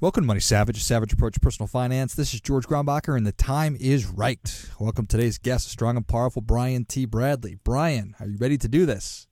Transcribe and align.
Welcome 0.00 0.22
to 0.22 0.26
Money 0.28 0.38
Savage, 0.38 0.78
a 0.78 0.80
savage 0.80 1.12
approach 1.12 1.34
to 1.34 1.40
personal 1.40 1.66
finance. 1.66 2.14
This 2.14 2.32
is 2.32 2.40
George 2.40 2.68
Grombacher, 2.68 3.16
and 3.16 3.26
the 3.26 3.32
time 3.32 3.76
is 3.80 4.06
right. 4.06 4.70
Welcome 4.78 5.06
to 5.06 5.16
today's 5.16 5.38
guest, 5.38 5.68
strong 5.68 5.96
and 5.96 6.06
powerful 6.06 6.40
Brian 6.40 6.84
T. 6.84 7.04
Bradley. 7.04 7.56
Brian, 7.64 8.14
are 8.20 8.28
you 8.28 8.36
ready 8.38 8.56
to 8.58 8.68
do 8.68 8.86
this? 8.86 9.26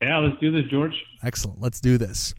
Yeah, 0.00 0.16
let's 0.16 0.40
do 0.40 0.50
this, 0.50 0.64
George. 0.70 0.94
Excellent. 1.22 1.60
Let's 1.60 1.78
do 1.78 1.98
this. 1.98 2.34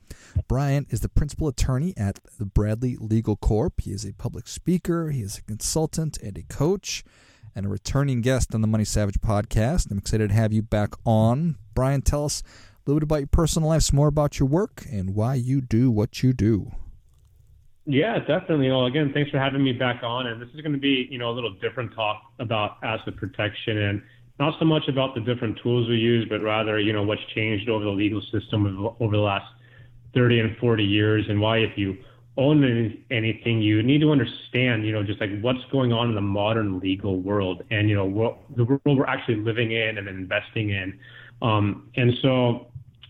Brian 0.48 0.88
is 0.90 1.02
the 1.02 1.10
principal 1.10 1.48
attorney 1.48 1.94
at 1.96 2.18
the 2.40 2.46
Bradley 2.48 2.98
Legal 3.00 3.36
Corp. 3.36 3.82
He 3.82 3.92
is 3.92 4.04
a 4.04 4.14
public 4.14 4.48
speaker, 4.48 5.12
he 5.12 5.22
is 5.22 5.38
a 5.38 5.44
consultant 5.44 6.18
and 6.24 6.36
a 6.40 6.44
coach, 6.52 7.04
and 7.54 7.68
a 7.68 7.70
returning 7.70 8.22
guest 8.22 8.56
on 8.56 8.62
the 8.62 8.68
Money 8.68 8.84
Savage 8.86 9.22
podcast. 9.22 9.92
I'm 9.92 10.00
excited 10.00 10.30
to 10.30 10.36
have 10.36 10.54
you 10.54 10.64
back 10.64 10.96
on. 11.06 11.58
Brian, 11.76 12.02
tell 12.02 12.26
us 12.26 12.42
a 12.42 12.90
little 12.90 13.00
bit 13.00 13.04
about 13.04 13.18
your 13.18 13.28
personal 13.28 13.70
life, 13.70 13.84
some 13.84 13.98
more 13.98 14.08
about 14.08 14.40
your 14.40 14.50
work, 14.50 14.86
and 14.92 15.14
why 15.14 15.36
you 15.36 15.62
do 15.62 15.92
what 15.92 16.24
you 16.24 16.34
do. 16.34 16.72
Yeah, 17.86 18.20
definitely. 18.20 18.70
Well, 18.70 18.86
again, 18.86 19.12
thanks 19.14 19.32
for 19.32 19.40
having 19.40 19.64
me 19.64 19.74
back 19.74 20.04
on. 20.04 20.28
And 20.28 20.42
this 20.42 20.50
is 20.54 20.62
going 20.62 20.74
to 20.74 20.80
be, 20.80 21.08
you 21.10 21.18
know, 21.18 21.32
a 21.32 21.34
little 21.34 21.54
different 21.62 21.94
talk 21.96 22.22
about 22.40 22.78
asset 22.84 23.16
protection 23.18 23.78
and 23.78 24.02
not 24.40 24.58
so 24.60 24.66
much 24.66 24.88
about 24.88 25.16
the 25.16 25.22
different 25.22 25.60
tools 25.62 25.88
we 25.90 25.96
use, 25.96 26.28
but 26.30 26.42
rather, 26.42 26.80
you 26.80 26.94
know, 26.94 27.04
what's 27.04 27.22
changed 27.34 27.70
over 27.70 27.84
the 27.84 27.90
legal 27.92 28.22
system 28.32 28.88
over 29.00 29.16
the 29.16 29.22
last 29.22 29.46
30 30.14 30.40
and 30.40 30.58
40 30.58 30.84
years 30.84 31.26
and 31.30 31.40
why 31.42 31.58
if 31.58 31.78
you 31.78 31.98
own 32.38 33.04
anything, 33.12 33.62
you 33.62 33.84
need 33.84 34.02
to 34.02 34.12
understand, 34.12 34.86
you 34.86 34.92
know, 34.92 35.04
just 35.04 35.20
like 35.20 35.30
what's 35.42 35.64
going 35.72 35.92
on 35.92 36.10
in 36.10 36.16
the 36.16 36.22
modern 36.22 36.80
legal 36.80 37.20
world 37.20 37.64
and, 37.72 37.90
you 37.90 37.96
know, 37.96 38.06
what 38.06 38.38
the 38.56 38.64
world 38.64 38.82
we're 38.86 39.06
actually 39.06 39.36
living 39.36 39.72
in 39.72 39.98
and 39.98 40.08
investing 40.08 40.70
in. 40.70 40.98
Um, 41.42 41.90
and 41.96 42.14
so, 42.22 42.68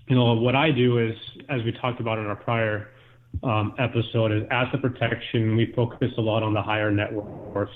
you 0.08 0.16
know, 0.16 0.34
what 0.34 0.56
I 0.56 0.72
do 0.72 0.98
is, 0.98 1.16
as 1.50 1.62
we 1.64 1.72
talked 1.74 2.00
about 2.00 2.18
in 2.20 2.26
our 2.26 2.36
prior 2.36 2.90
um, 3.44 3.74
episode 3.80 4.32
is 4.32 4.44
asset 4.52 4.82
protection. 4.82 5.56
We 5.56 5.74
focus 5.76 6.12
a 6.18 6.22
lot 6.22 6.44
on 6.44 6.54
the 6.54 6.62
higher 6.62 6.92
net 6.92 7.12
worth 7.14 7.70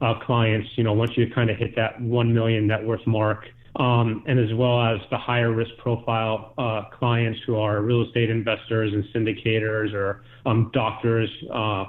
uh, 0.00 0.14
clients. 0.24 0.68
You 0.76 0.84
know, 0.84 0.92
once 0.92 1.12
you 1.16 1.30
kind 1.34 1.50
of 1.50 1.56
hit 1.56 1.76
that 1.76 2.00
one 2.00 2.32
million 2.32 2.66
net 2.66 2.84
worth 2.84 3.06
mark, 3.06 3.44
um, 3.76 4.22
and 4.26 4.38
as 4.38 4.54
well 4.54 4.80
as 4.80 5.00
the 5.10 5.18
higher 5.18 5.52
risk 5.52 5.70
profile 5.78 6.54
uh, 6.58 6.82
clients 6.96 7.40
who 7.46 7.56
are 7.56 7.82
real 7.82 8.02
estate 8.02 8.30
investors 8.30 8.92
and 8.92 9.04
syndicators 9.14 9.92
or 9.92 10.22
um, 10.46 10.70
doctors 10.72 11.28
uh, 11.52 11.84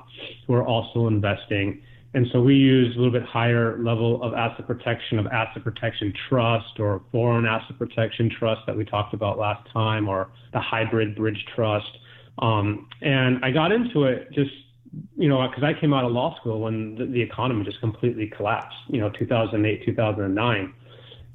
who 0.48 0.54
are 0.54 0.66
also 0.66 1.08
investing. 1.08 1.82
And 2.16 2.26
so 2.32 2.42
we 2.42 2.56
use 2.56 2.96
a 2.96 2.98
little 2.98 3.12
bit 3.12 3.24
higher 3.24 3.78
level 3.84 4.24
of 4.24 4.34
asset 4.34 4.66
protection 4.66 5.20
of 5.20 5.28
asset 5.28 5.66
protection 5.66 6.14
trust 6.30 6.80
or 6.80 7.02
foreign 7.12 7.46
asset 7.46 7.78
protection 7.78 8.30
trust 8.40 8.62
that 8.68 8.76
we 8.76 8.86
talked 8.86 9.14
about 9.14 9.38
last 9.38 9.70
time 9.72 10.08
or 10.08 10.30
the 10.54 10.62
hybrid 10.62 11.14
bridge 11.16 11.46
trust. 11.54 11.98
Um, 12.40 12.88
and 13.02 13.44
I 13.44 13.52
got 13.52 13.72
into 13.72 14.04
it 14.04 14.32
just, 14.32 14.52
you 15.18 15.30
know, 15.30 15.48
because 15.48 15.64
I 15.64 15.80
came 15.80 15.94
out 15.94 16.04
of 16.04 16.12
law 16.12 16.38
school 16.40 16.62
when 16.62 16.96
the, 16.96 17.06
the 17.06 17.22
economy 17.22 17.64
just 17.64 17.80
completely 17.80 18.28
collapsed, 18.28 18.78
you 18.88 19.00
know, 19.00 19.10
2008, 19.10 19.86
2009. 19.86 20.74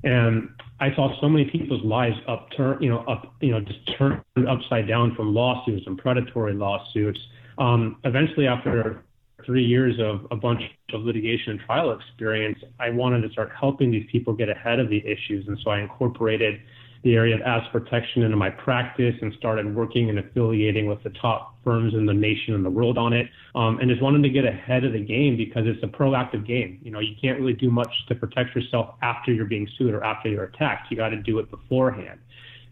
And 0.02 0.48
I 0.80 0.94
saw 0.94 1.18
so 1.20 1.28
many 1.28 1.44
people's 1.44 1.84
lives 1.84 2.16
upturn, 2.26 2.82
you 2.82 2.88
know, 2.88 3.00
up, 3.00 3.34
you 3.40 3.50
know, 3.50 3.60
just 3.60 3.80
turned 3.98 4.22
upside 4.48 4.88
down 4.88 5.14
from 5.14 5.34
lawsuits 5.34 5.86
and 5.86 5.98
predatory 5.98 6.54
lawsuits. 6.54 7.20
Um, 7.58 7.96
eventually, 8.04 8.46
after 8.46 9.04
three 9.44 9.64
years 9.64 9.98
of 10.00 10.26
a 10.30 10.36
bunch 10.36 10.62
of 10.94 11.02
litigation 11.02 11.52
and 11.52 11.60
trial 11.60 11.92
experience, 11.92 12.58
I 12.78 12.90
wanted 12.90 13.22
to 13.22 13.30
start 13.30 13.50
helping 13.58 13.90
these 13.90 14.06
people 14.10 14.32
get 14.32 14.48
ahead 14.48 14.80
of 14.80 14.88
the 14.88 15.04
issues. 15.06 15.46
And 15.48 15.58
so 15.62 15.70
I 15.70 15.80
incorporated 15.80 16.60
the 17.02 17.14
area 17.14 17.34
of 17.34 17.40
asset 17.42 17.72
protection 17.72 18.22
into 18.22 18.36
my 18.36 18.50
practice 18.50 19.14
and 19.22 19.32
started 19.38 19.74
working 19.74 20.10
and 20.10 20.18
affiliating 20.18 20.86
with 20.86 21.02
the 21.02 21.10
top 21.10 21.54
firms 21.64 21.94
in 21.94 22.04
the 22.04 22.12
nation 22.12 22.54
and 22.54 22.64
the 22.64 22.70
world 22.70 22.98
on 22.98 23.12
it. 23.12 23.26
Um, 23.54 23.78
and 23.78 23.88
just 23.88 24.02
wanted 24.02 24.22
to 24.22 24.28
get 24.28 24.44
ahead 24.44 24.84
of 24.84 24.92
the 24.92 25.00
game 25.00 25.36
because 25.36 25.62
it's 25.66 25.82
a 25.82 25.86
proactive 25.86 26.46
game. 26.46 26.78
You 26.82 26.90
know, 26.90 27.00
you 27.00 27.14
can't 27.20 27.38
really 27.38 27.54
do 27.54 27.70
much 27.70 27.90
to 28.08 28.14
protect 28.14 28.54
yourself 28.54 28.96
after 29.02 29.32
you're 29.32 29.46
being 29.46 29.66
sued 29.78 29.94
or 29.94 30.04
after 30.04 30.28
you're 30.28 30.44
attacked. 30.44 30.90
You 30.90 30.96
got 30.96 31.08
to 31.08 31.22
do 31.22 31.38
it 31.38 31.50
beforehand. 31.50 32.20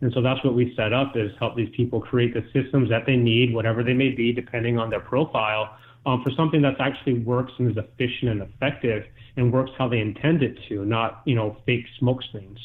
And 0.00 0.12
so 0.12 0.22
that's 0.22 0.44
what 0.44 0.54
we 0.54 0.74
set 0.76 0.92
up 0.92 1.16
is 1.16 1.32
help 1.38 1.56
these 1.56 1.74
people 1.74 2.00
create 2.00 2.34
the 2.34 2.44
systems 2.52 2.88
that 2.90 3.04
they 3.06 3.16
need, 3.16 3.52
whatever 3.52 3.82
they 3.82 3.94
may 3.94 4.10
be, 4.10 4.32
depending 4.32 4.78
on 4.78 4.90
their 4.90 5.00
profile, 5.00 5.76
um, 6.06 6.22
for 6.22 6.30
something 6.36 6.62
that 6.62 6.80
actually 6.80 7.18
works 7.20 7.52
and 7.58 7.70
is 7.70 7.76
efficient 7.76 8.30
and 8.30 8.42
effective 8.42 9.04
and 9.36 9.52
works 9.52 9.70
how 9.76 9.88
they 9.88 9.98
intend 9.98 10.42
it 10.42 10.56
to, 10.68 10.84
not, 10.84 11.22
you 11.24 11.34
know, 11.34 11.56
fake 11.66 11.84
smoke 11.98 12.22
screens. 12.22 12.58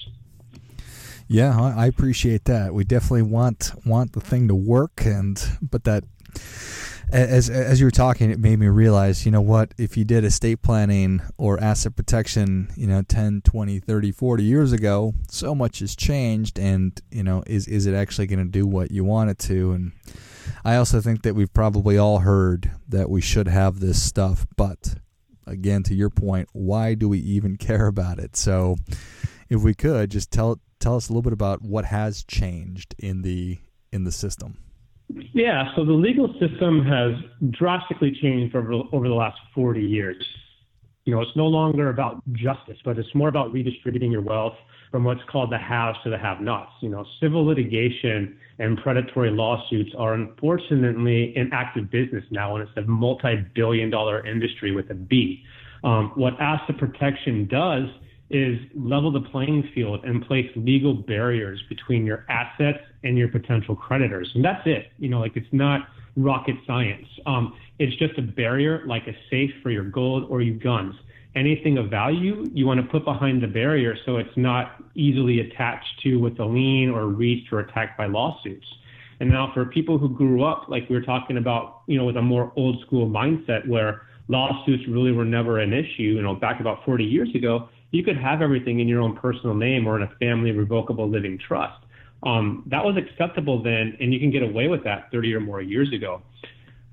Yeah, 1.28 1.60
I 1.60 1.88
appreciate 1.88 2.46
that. 2.46 2.74
We 2.74 2.84
definitely 2.84 3.24
want 3.24 3.72
want 3.86 4.14
the 4.14 4.22
thing 4.22 4.48
to 4.50 4.56
work, 4.56 5.02
and 5.06 5.42
but 5.62 5.84
that 5.86 6.04
as 7.14 7.50
as 7.50 7.80
you 7.80 7.86
were 7.86 7.92
talking, 7.92 8.32
it 8.32 8.40
made 8.40 8.60
me 8.60 8.68
realize, 8.68 9.26
you 9.26 9.32
know 9.32 9.42
what, 9.42 9.74
if 9.78 9.96
you 9.96 10.04
did 10.04 10.26
estate 10.26 10.62
planning 10.62 11.22
or 11.38 11.62
asset 11.62 11.96
protection, 11.96 12.72
you 12.76 12.88
know, 12.88 13.04
10, 13.04 13.42
20, 13.42 13.80
30, 13.80 14.12
40 14.12 14.44
years 14.44 14.72
ago, 14.72 15.14
so 15.30 15.54
much 15.54 15.80
has 15.80 15.96
changed 15.96 16.58
and, 16.58 17.00
you 17.12 17.24
know, 17.24 17.44
is 17.46 17.68
is 17.68 17.86
it 17.86 17.94
actually 17.94 18.28
going 18.28 18.44
to 18.44 18.52
do 18.52 18.66
what 18.66 18.92
you 18.92 19.04
want 19.04 19.30
it 19.30 19.38
to? 19.40 19.74
And 19.74 19.92
I 20.66 20.76
also 20.76 21.02
think 21.02 21.22
that 21.22 21.36
we've 21.36 21.54
probably 21.54 21.98
all 21.98 22.20
heard 22.20 22.72
that 22.88 23.10
we 23.10 23.22
should 23.22 23.48
have 23.48 23.80
this 23.80 24.02
stuff, 24.02 24.48
but 24.56 24.96
again 25.46 25.84
to 25.84 25.94
your 25.94 26.10
point, 26.10 26.50
why 26.54 26.96
do 26.96 27.08
we 27.08 27.20
even 27.20 27.58
care 27.58 27.88
about 27.88 28.18
it? 28.18 28.36
So 28.36 28.78
if 29.50 29.62
we 29.62 29.76
could 29.76 30.10
just 30.10 30.32
tell 30.32 30.60
tell 30.84 30.98
us 30.98 31.08
a 31.08 31.12
little 31.12 31.22
bit 31.22 31.34
about 31.34 31.62
what 31.62 31.86
has 31.86 32.24
changed 32.24 32.94
in 33.00 33.22
the 33.22 33.58
in 33.92 34.04
the 34.04 34.12
system. 34.12 34.58
Yeah, 35.34 35.74
so 35.76 35.86
the 35.86 35.94
legal 35.94 36.34
system 36.40 36.84
has 36.86 37.14
drastically 37.52 38.18
changed 38.22 38.56
over 38.56 38.74
over 38.92 39.08
the 39.08 39.14
last 39.14 39.40
40 39.56 39.82
years. 39.82 40.24
You 41.06 41.14
know, 41.14 41.22
it's 41.22 41.36
no 41.36 41.48
longer 41.48 41.90
about 41.90 42.22
justice, 42.32 42.78
but 42.86 42.98
it's 42.98 43.14
more 43.14 43.28
about 43.28 43.52
redistributing 43.52 44.12
your 44.12 44.22
wealth 44.22 44.56
from 44.90 45.04
what's 45.04 45.22
called 45.30 45.52
the 45.52 45.58
haves 45.58 45.98
to 46.04 46.10
the 46.10 46.18
have-nots. 46.18 46.72
You 46.82 46.90
know, 46.90 47.06
civil 47.20 47.46
litigation 47.46 48.38
and 48.60 48.78
predatory 48.78 49.32
lawsuits 49.32 49.92
are 49.98 50.14
unfortunately 50.14 51.36
an 51.36 51.50
active 51.52 51.92
business 51.92 52.24
now, 52.32 52.56
and 52.56 52.68
it's 52.68 52.78
a 52.78 52.84
multi-billion-dollar 52.84 54.26
industry 54.26 54.72
with 54.72 54.90
a 54.92 54.94
B. 54.94 55.44
Um, 55.84 56.14
what 56.16 56.40
asset 56.40 56.78
protection 56.78 57.48
does 57.48 57.90
is 58.34 58.60
level 58.76 59.12
the 59.12 59.22
playing 59.22 59.70
field 59.74 60.04
and 60.04 60.26
place 60.26 60.50
legal 60.56 60.94
barriers 60.94 61.62
between 61.70 62.06
your 62.06 62.26
assets 62.30 62.80
and 63.04 63.18
your 63.18 63.28
potential 63.28 63.76
creditors. 63.76 64.30
And 64.36 64.44
that's 64.44 64.66
it. 64.66 64.92
You 64.98 65.10
know, 65.10 65.20
like 65.20 65.36
it's 65.36 65.48
not 65.52 65.88
rocket 66.16 66.56
science. 66.66 67.08
Um, 67.26 67.56
it's 67.80 67.96
just 67.98 68.18
a 68.18 68.22
barrier 68.22 68.84
like 68.86 69.08
a 69.08 69.14
safe 69.30 69.52
for 69.62 69.70
your 69.70 69.84
gold 69.84 70.26
or 70.30 70.42
your 70.42 70.56
guns. 70.56 70.96
Anything 71.36 71.78
of 71.78 71.90
value 71.90 72.46
you 72.54 72.66
want 72.66 72.80
to 72.80 72.88
put 72.88 73.06
behind 73.06 73.42
the 73.42 73.48
barrier 73.48 73.96
so 74.06 74.18
it's 74.18 74.36
not 74.36 74.84
easily 74.96 75.40
attached 75.40 76.02
to 76.04 76.18
with 76.18 76.40
a 76.40 76.46
lien 76.46 76.90
or 76.90 77.08
reached 77.08 77.52
or 77.52 77.60
attacked 77.60 77.98
by 77.98 78.06
lawsuits. 78.06 78.66
And 79.20 79.30
now 79.30 79.52
for 79.54 79.66
people 79.66 79.98
who 79.98 80.10
grew 80.10 80.44
up, 80.44 80.66
like 80.70 80.90
we 80.90 80.96
were 80.96 81.02
talking 81.02 81.38
about, 81.38 81.82
you 81.88 81.98
know, 81.98 82.06
with 82.06 82.18
a 82.18 82.22
more 82.22 82.52
old 82.56 82.82
school 82.86 83.08
mindset 83.08 83.68
where 83.68 84.04
lawsuits 84.28 84.84
really 84.88 85.12
were 85.12 85.26
never 85.26 85.60
an 85.60 85.74
issue, 85.74 86.04
you 86.04 86.22
know, 86.22 86.36
back 86.36 86.60
about 86.60 86.84
40 86.86 87.04
years 87.04 87.30
ago, 87.36 87.70
you 87.94 88.04
could 88.04 88.18
have 88.18 88.42
everything 88.42 88.80
in 88.80 88.88
your 88.88 89.02
own 89.02 89.16
personal 89.16 89.56
name 89.56 89.88
or 89.88 89.96
in 89.96 90.04
a 90.04 90.12
family 90.20 90.52
revocable 90.52 91.08
living 91.08 91.38
trust. 91.38 91.80
Um, 92.24 92.64
that 92.68 92.84
was 92.84 92.98
acceptable 92.98 93.62
then, 93.62 93.96
and 94.02 94.12
you 94.12 94.20
can 94.20 94.32
get 94.32 94.42
away 94.42 94.68
with 94.68 94.84
that 94.84 95.12
30 95.12 95.36
or 95.36 95.40
more 95.40 95.62
years 95.62 95.94
ago. 95.94 96.22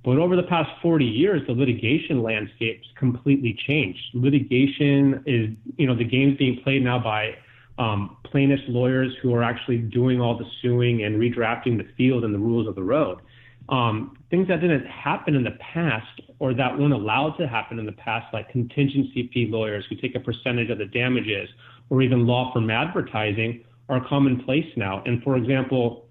But 0.05 0.19
over 0.19 0.37
the 0.37 0.43
past 0.43 0.71
40 0.83 1.05
years, 1.05 1.43
the 1.47 1.53
litigation 1.53 2.23
landscape's 2.23 2.87
completely 2.97 3.59
changed. 3.67 4.01
Litigation 4.13 5.23
is, 5.27 5.51
you 5.77 5.87
know, 5.87 5.95
the 5.95 6.05
game's 6.05 6.37
being 6.37 6.61
played 6.63 6.83
now 6.83 6.99
by 6.99 7.35
um, 7.79 8.19
plaintiffs' 8.25 8.63
lawyers 8.69 9.13
who 9.23 9.35
are 9.35 9.43
actually 9.43 9.79
doing 9.79 10.21
all 10.21 10.37
the 10.37 10.47
suing 10.61 11.05
and 11.05 11.17
redrafting 11.17 11.79
the 11.79 11.89
field 11.97 12.25
and 12.25 12.35
the 12.35 12.39
rules 12.39 12.69
of 12.69 12.75
the 12.75 12.83
road. 12.83 13.21
Um, 13.69 14.17
things 14.31 14.49
that 14.49 14.61
didn't 14.61 14.87
happen 14.87 15.35
in 15.35 15.45
the 15.45 15.57
past 15.61 16.21
or 16.41 16.55
that 16.55 16.77
weren't 16.77 16.93
allowed 16.93 17.37
to 17.39 17.47
happen 17.47 17.79
in 17.79 17.87
the 17.87 17.93
past, 17.93 18.33
like 18.33 18.49
contingency 18.51 19.31
fee 19.33 19.47
lawyers 19.47 19.85
who 19.89 19.97
take 19.97 20.15
a 20.15 20.21
percentage 20.21 20.71
of 20.71 20.79
the 20.79 20.87
damages, 20.87 21.49
or 21.91 22.03
even 22.03 22.27
law 22.27 22.53
firm 22.53 22.71
advertising, 22.71 23.65
are 23.89 24.05
commonplace 24.09 24.67
now. 24.77 25.03
And 25.05 25.23
for 25.23 25.37
example, 25.37 26.09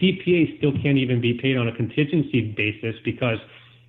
CPAs 0.00 0.58
still 0.58 0.72
can't 0.82 0.98
even 0.98 1.20
be 1.20 1.34
paid 1.34 1.56
on 1.56 1.68
a 1.68 1.76
contingency 1.76 2.52
basis 2.56 2.96
because 3.04 3.38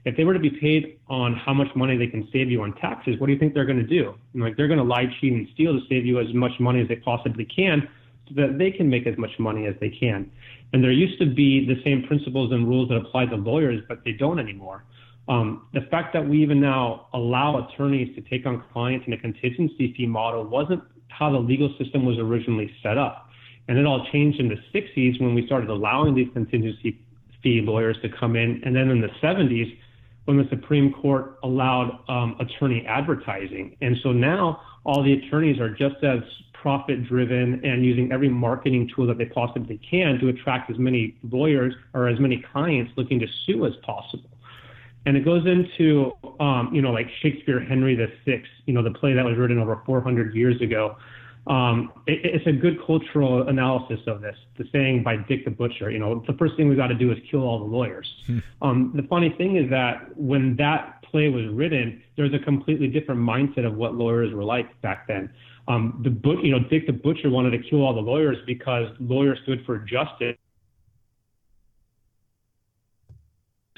if 0.04 0.18
they 0.18 0.24
were 0.24 0.33
to 0.33 0.39
be 0.39 0.50
paid 0.50 1.00
on 1.07 1.33
how 1.36 1.54
much 1.54 1.68
money 1.75 1.97
they 1.97 2.07
can 2.07 2.27
save 2.31 2.50
you 2.50 2.63
on 2.63 2.74
taxes, 2.75 3.19
what 3.19 3.27
do 3.27 3.33
you 3.33 3.39
think 3.39 3.54
they're 3.54 3.65
going 3.65 3.77
to 3.77 3.83
do? 3.83 4.15
Like 4.33 4.57
they're 4.57 4.68
going 4.68 4.80
to 4.80 4.83
lie, 4.86 5.06
cheat, 5.19 5.33
and 5.33 5.47
steal 5.54 5.74
to 5.74 5.86
save 5.88 6.06
you 6.06 6.19
as 6.19 6.33
much 6.33 6.51
money 6.59 6.81
as 6.81 6.88
they 6.88 6.95
possibly 6.95 7.45
can, 7.45 7.88
so 8.33 8.42
that 8.42 8.57
they 8.57 8.72
can 8.72 8.89
make 8.89 9.07
as 9.07 9.18
much 9.18 9.31
money 9.39 9.66
as 9.66 9.75
they 9.80 9.89
can. 9.89 10.30
And 10.74 10.83
there 10.83 10.92
used 10.92 11.19
to 11.19 11.25
be 11.25 11.66
the 11.66 11.81
same 11.83 12.04
principles 12.04 12.51
and 12.51 12.68
rules 12.68 12.89
that 12.89 12.95
apply 12.95 13.25
to 13.28 13.36
lawyers, 13.36 13.83
but 13.88 14.04
they 14.06 14.13
don't 14.13 14.39
anymore. 14.39 14.83
Um, 15.28 15.68
the 15.74 15.81
fact 15.92 16.13
that 16.13 16.28
we 16.28 16.42
even 16.42 16.60
now 16.60 17.07
allow 17.13 17.68
attorneys 17.68 18.16
to 18.16 18.22
take 18.22 18.45
on 18.45 18.63
clients 18.74 19.06
in 19.07 19.13
a 19.13 19.18
contingency 19.18 19.94
fee 19.95 20.07
model 20.07 20.44
wasn't 20.44 20.83
how 21.10 21.31
the 21.31 21.38
legal 21.38 21.74
system 21.78 22.06
was 22.06 22.18
originally 22.18 22.74
set 22.81 22.98
up. 22.98 23.28
And 23.68 23.78
it 23.78 23.86
all 23.86 24.07
changed 24.12 24.39
in 24.39 24.50
the 24.50 24.57
60s 24.74 25.22
when 25.22 25.36
we 25.36 25.45
started 25.45 25.69
allowing 25.69 26.16
these 26.16 26.28
contingency 26.33 27.00
fee 27.44 27.62
lawyers 27.62 27.98
to 28.01 28.10
come 28.10 28.36
in. 28.36 28.62
And 28.66 28.75
then 28.75 28.89
in 28.89 29.01
the 29.01 29.10
70s, 29.22 29.78
when 30.25 30.38
the 30.38 30.48
Supreme 30.50 30.94
Court 30.94 31.38
allowed 31.44 32.00
um, 32.07 32.36
attorney 32.39 32.86
advertising. 32.88 33.75
And 33.81 33.98
so 34.04 34.12
now 34.12 34.62
all 34.83 35.04
the 35.04 35.13
attorneys 35.13 35.60
are 35.60 35.69
just 35.69 36.04
as 36.04 36.19
profit 36.62 37.06
driven 37.08 37.63
and 37.66 37.84
using 37.84 38.12
every 38.12 38.30
marketing 38.30 38.90
tool 38.96 39.08
that 39.08 39.18
they 39.18 39.25
possibly 39.25 39.80
can 39.90 40.19
to 40.19 40.28
attract 40.30 40.69
as 40.69 40.78
many 40.78 41.16
lawyers 41.30 41.74
or 41.94 42.08
as 42.08 42.19
many 42.19 42.44
clients 42.52 42.92
looking 42.96 43.19
to 43.19 43.28
sue 43.46 43.66
as 43.66 43.74
possible. 43.84 44.30
And 45.06 45.18
it 45.18 45.25
goes 45.25 45.46
into, 45.48 46.12
um, 46.40 46.69
you 46.72 46.81
know, 46.81 46.92
like 46.92 47.08
Shakespeare 47.22 47.60
Henry 47.60 47.96
VI, 47.96 48.44
you 48.66 48.74
know, 48.74 48.84
the 48.84 48.92
play 48.92 49.13
that 49.13 49.25
was 49.25 49.38
written 49.38 49.58
over 49.58 49.81
400 49.86 50.36
years 50.36 50.62
ago. 50.62 50.96
Um, 51.48 51.92
it, 52.06 52.19
it's 52.24 52.46
a 52.46 52.52
good 52.52 52.78
cultural 52.86 53.48
analysis 53.48 54.00
of 54.06 54.22
this. 54.22 54.36
The 54.60 54.66
saying 54.72 55.02
by 55.02 55.18
Dick 55.18 55.44
the 55.44 55.50
Butcher, 55.50 55.90
you 55.90 55.98
know, 55.98 56.24
the 56.28 56.34
first 56.34 56.56
thing 56.56 56.69
we 56.69 56.75
got 56.75 56.88
to 56.88 56.96
do 56.96 57.12
is 57.12 57.18
kill 57.31 57.42
all 57.42 57.57
the 57.57 57.66
lawyers. 57.66 58.07
Hmm. 58.28 58.40
Um, 58.62 58.94
the 58.96 59.04
funny 59.04 59.34
thing 59.36 59.56
is 59.56 59.68
that 59.72 60.16
when 60.16 60.56
that 60.57 61.04
play 61.10 61.30
was 61.30 61.48
written, 61.52 62.04
there 62.16 62.25
was 62.25 62.34
a 62.36 62.44
completely 62.44 62.88
different 62.88 63.22
mindset 63.22 63.66
of 63.66 63.74
what 63.74 63.96
lawyers 63.96 64.34
were 64.36 64.44
like 64.44 64.80
back 64.81 65.07
then. 65.07 65.31
Um, 65.68 66.02
the 66.04 66.30
you 66.44 66.52
know, 66.52 66.60
Dick 66.69 66.88
the 66.88 66.94
Butcher 66.94 67.30
wanted 67.30 67.52
to 67.52 67.69
kill 67.69 67.84
all 67.84 67.94
the 67.94 68.02
lawyers 68.02 68.38
because 68.46 68.88
lawyers 69.00 69.40
stood 69.44 69.63
for 69.66 69.78
justice, 69.78 70.38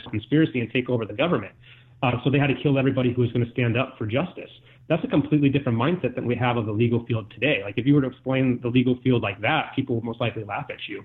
conspiracy, 0.10 0.60
and 0.60 0.72
take 0.72 0.90
over 0.90 1.06
the 1.06 1.14
government. 1.14 1.54
Uh, 2.02 2.12
so 2.24 2.30
they 2.30 2.40
had 2.40 2.48
to 2.48 2.56
kill 2.62 2.78
everybody 2.78 3.14
who 3.14 3.22
was 3.22 3.32
going 3.32 3.46
to 3.46 3.52
stand 3.52 3.78
up 3.78 3.96
for 3.98 4.06
justice 4.06 4.50
that's 4.90 5.04
a 5.04 5.08
completely 5.08 5.50
different 5.50 5.78
mindset 5.78 6.16
than 6.16 6.26
we 6.26 6.36
have 6.36 6.58
of 6.58 6.66
the 6.66 6.72
legal 6.72 7.06
field 7.06 7.32
today. 7.32 7.62
Like 7.64 7.76
if 7.78 7.86
you 7.86 7.96
were 7.96 8.02
to 8.02 8.08
explain 8.08 8.60
the 8.62 8.68
legal 8.68 8.98
field 9.04 9.22
like 9.22 9.40
that, 9.42 9.72
people 9.76 9.96
would 9.96 10.04
most 10.04 10.20
likely 10.20 10.44
laugh 10.44 10.66
at 10.70 10.78
you. 10.88 11.04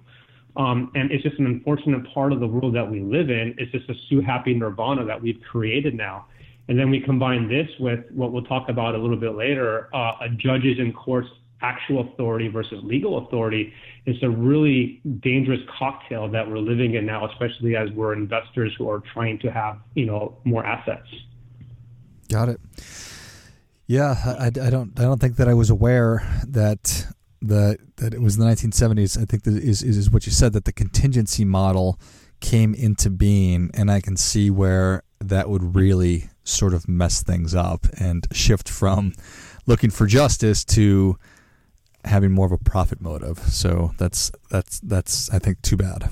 Um, 0.57 0.91
and 0.95 1.13
it's 1.13 1.23
just 1.23 1.39
an 1.39 1.47
unfortunate 1.47 2.03
part 2.13 2.33
of 2.33 2.41
the 2.41 2.47
world 2.47 2.75
that 2.75 2.91
we 2.91 3.01
live 3.01 3.31
in. 3.31 3.55
It's 3.59 3.71
just 3.71 3.89
a 3.89 3.95
sue 4.09 4.21
happy 4.21 4.55
nirvana 4.55 5.05
that 5.05 5.21
we've 5.21 5.41
created 5.49 5.95
now. 5.95 6.27
And 6.69 6.79
then 6.79 6.91
we 6.91 7.00
combine 7.00 7.49
this 7.49 7.69
with 7.81 8.00
what 8.11 8.32
we'll 8.32 8.44
talk 8.44 8.69
about 8.69 8.94
a 8.94 8.99
little 8.99 9.17
bit 9.17 9.35
later, 9.35 9.88
uh, 9.94 10.12
a 10.20 10.29
judges 10.37 10.79
and 10.79 10.94
courts 10.94 11.29
actual 11.61 12.00
authority 12.12 12.49
versus 12.49 12.79
legal 12.85 13.26
authority. 13.26 13.73
It's 14.06 14.23
a 14.23 14.31
really 14.31 15.00
dangerous 15.20 15.61
cocktail 15.79 16.29
that 16.31 16.49
we're 16.49 16.59
living 16.59 16.94
in 16.94 17.06
now, 17.06 17.26
especially 17.26 17.75
as 17.75 17.91
we're 17.93 18.12
investors 18.12 18.73
who 18.79 18.88
are 18.88 19.03
trying 19.12 19.38
to 19.41 19.50
have, 19.50 19.79
you 19.94 20.06
know, 20.06 20.37
more 20.44 20.65
assets. 20.65 21.09
Got 22.29 22.50
it. 22.50 22.61
Yeah, 23.87 24.14
I, 24.38 24.47
I 24.47 24.71
don't 24.71 24.93
I 24.99 25.03
don't 25.03 25.19
think 25.19 25.37
that 25.37 25.49
I 25.49 25.55
was 25.55 25.71
aware 25.71 26.23
that 26.47 27.06
the 27.41 27.79
that 27.97 28.12
it 28.12 28.21
was 28.21 28.37
the 28.37 28.44
1970s. 28.44 29.21
I 29.21 29.25
think 29.25 29.44
that 29.44 29.55
is, 29.55 29.82
is 29.82 30.11
what 30.11 30.26
you 30.26 30.32
said 30.32 30.53
that 30.53 30.67
the 30.67 30.73
contingency 30.73 31.44
model 31.44 31.99
came 32.41 32.75
into 32.75 33.09
being, 33.09 33.71
and 33.73 33.91
I 33.91 34.00
can 34.00 34.17
see 34.17 34.50
where 34.50 35.03
that 35.20 35.49
would 35.49 35.75
really 35.75 36.31
sort 36.44 36.75
of 36.75 36.88
mess 36.88 37.23
things 37.23 37.55
up 37.55 37.87
and 37.99 38.26
shift 38.32 38.69
from 38.69 39.12
looking 39.67 39.91
for 39.91 40.06
justice 40.06 40.65
to 40.65 41.19
having 42.05 42.32
more 42.32 42.47
of 42.47 42.53
a 42.53 42.59
profit 42.59 43.00
motive. 43.00 43.38
So 43.38 43.93
that's 43.99 44.31
that's 44.50 44.81
that's 44.81 45.31
I 45.31 45.38
think 45.38 45.62
too 45.62 45.76
bad 45.76 46.11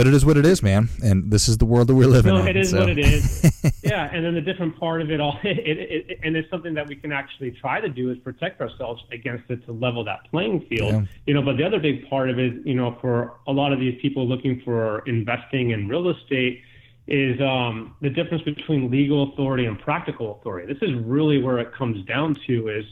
but 0.00 0.06
it 0.06 0.14
is 0.14 0.24
what 0.24 0.38
it 0.38 0.46
is, 0.46 0.62
man. 0.62 0.88
And 1.02 1.30
this 1.30 1.46
is 1.46 1.58
the 1.58 1.66
world 1.66 1.88
that 1.88 1.94
we're 1.94 2.06
living 2.06 2.32
no, 2.32 2.40
in. 2.40 2.48
it 2.48 2.56
is 2.56 2.70
so. 2.70 2.80
what 2.80 2.88
it 2.88 2.98
is. 2.98 3.52
yeah, 3.82 4.08
and 4.10 4.24
then 4.24 4.34
the 4.34 4.40
different 4.40 4.78
part 4.80 5.02
of 5.02 5.10
it 5.10 5.20
all, 5.20 5.38
it, 5.44 5.58
it, 5.58 6.10
it, 6.10 6.20
and 6.22 6.36
it's 6.36 6.48
something 6.48 6.72
that 6.72 6.86
we 6.86 6.96
can 6.96 7.12
actually 7.12 7.50
try 7.50 7.82
to 7.82 7.88
do 7.90 8.10
is 8.10 8.16
protect 8.18 8.62
ourselves 8.62 9.02
against 9.12 9.50
it 9.50 9.62
to 9.66 9.72
level 9.72 10.02
that 10.04 10.20
playing 10.30 10.64
field. 10.70 10.92
Yeah. 10.92 11.02
You 11.26 11.34
know, 11.34 11.42
but 11.42 11.58
the 11.58 11.64
other 11.64 11.78
big 11.78 12.08
part 12.08 12.30
of 12.30 12.38
it, 12.38 12.64
you 12.64 12.74
know, 12.74 12.96
for 13.02 13.34
a 13.46 13.52
lot 13.52 13.74
of 13.74 13.80
these 13.80 14.00
people 14.00 14.26
looking 14.26 14.62
for 14.64 15.00
investing 15.00 15.72
in 15.72 15.86
real 15.86 16.08
estate 16.08 16.62
is 17.06 17.40
um, 17.40 17.96
the 18.00 18.10
difference 18.10 18.42
between 18.44 18.90
legal 18.90 19.32
authority 19.32 19.66
and 19.66 19.78
practical 19.78 20.38
authority. 20.38 20.72
This 20.72 20.82
is 20.82 20.94
really 21.04 21.42
where 21.42 21.58
it 21.58 21.72
comes 21.74 22.04
down 22.06 22.36
to 22.46 22.68
is 22.68 22.84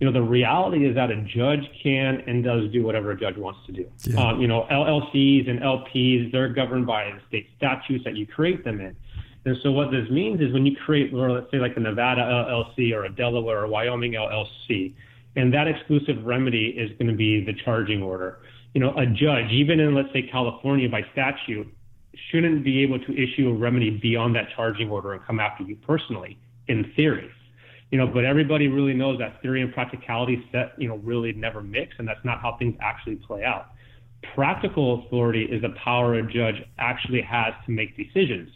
you 0.00 0.06
know, 0.06 0.12
the 0.12 0.22
reality 0.22 0.86
is 0.86 0.94
that 0.94 1.10
a 1.10 1.16
judge 1.22 1.62
can 1.82 2.22
and 2.26 2.44
does 2.44 2.70
do 2.70 2.84
whatever 2.84 3.12
a 3.12 3.18
judge 3.18 3.36
wants 3.36 3.60
to 3.66 3.72
do. 3.72 3.90
Yeah. 4.04 4.28
Um, 4.28 4.40
you 4.40 4.46
know, 4.46 4.66
LLCs 4.70 5.48
and 5.48 5.60
LPs, 5.60 6.30
they're 6.32 6.50
governed 6.50 6.86
by 6.86 7.04
the 7.04 7.20
state 7.28 7.48
statutes 7.56 8.04
that 8.04 8.14
you 8.14 8.26
create 8.26 8.62
them 8.62 8.80
in. 8.80 8.94
And 9.46 9.56
so 9.62 9.70
what 9.70 9.90
this 9.90 10.08
means 10.10 10.40
is 10.40 10.52
when 10.52 10.66
you 10.66 10.76
create, 10.84 11.14
or 11.14 11.30
let's 11.30 11.50
say 11.50 11.58
like 11.58 11.76
a 11.76 11.80
Nevada 11.80 12.20
LLC 12.20 12.92
or 12.92 13.04
a 13.04 13.10
Delaware 13.10 13.60
or 13.62 13.68
Wyoming 13.68 14.12
LLC, 14.12 14.92
and 15.36 15.52
that 15.54 15.66
exclusive 15.66 16.24
remedy 16.24 16.74
is 16.76 16.90
going 16.98 17.08
to 17.08 17.16
be 17.16 17.42
the 17.44 17.54
charging 17.64 18.02
order. 18.02 18.40
You 18.74 18.80
know, 18.80 18.94
a 18.98 19.06
judge, 19.06 19.50
even 19.50 19.80
in 19.80 19.94
let's 19.94 20.12
say 20.12 20.28
California 20.30 20.88
by 20.88 21.02
statute, 21.12 21.72
shouldn't 22.30 22.64
be 22.64 22.82
able 22.82 22.98
to 22.98 23.12
issue 23.12 23.48
a 23.48 23.54
remedy 23.54 23.90
beyond 23.90 24.34
that 24.36 24.48
charging 24.54 24.90
order 24.90 25.12
and 25.12 25.24
come 25.24 25.40
after 25.40 25.64
you 25.64 25.76
personally, 25.76 26.38
in 26.68 26.92
theory 26.96 27.30
you 27.90 27.98
know, 27.98 28.06
but 28.06 28.24
everybody 28.24 28.68
really 28.68 28.94
knows 28.94 29.18
that 29.18 29.40
theory 29.42 29.62
and 29.62 29.72
practicality 29.72 30.44
set, 30.50 30.72
you 30.76 30.88
know, 30.88 30.96
really 30.98 31.32
never 31.32 31.62
mix, 31.62 31.94
and 31.98 32.08
that's 32.08 32.24
not 32.24 32.40
how 32.40 32.56
things 32.58 32.74
actually 32.80 33.16
play 33.16 33.44
out. 33.44 33.70
Practical 34.34 35.04
authority 35.06 35.44
is 35.44 35.62
the 35.62 35.74
power 35.82 36.14
a 36.14 36.22
judge 36.22 36.56
actually 36.78 37.22
has 37.22 37.54
to 37.64 37.70
make 37.70 37.96
decisions. 37.96 38.50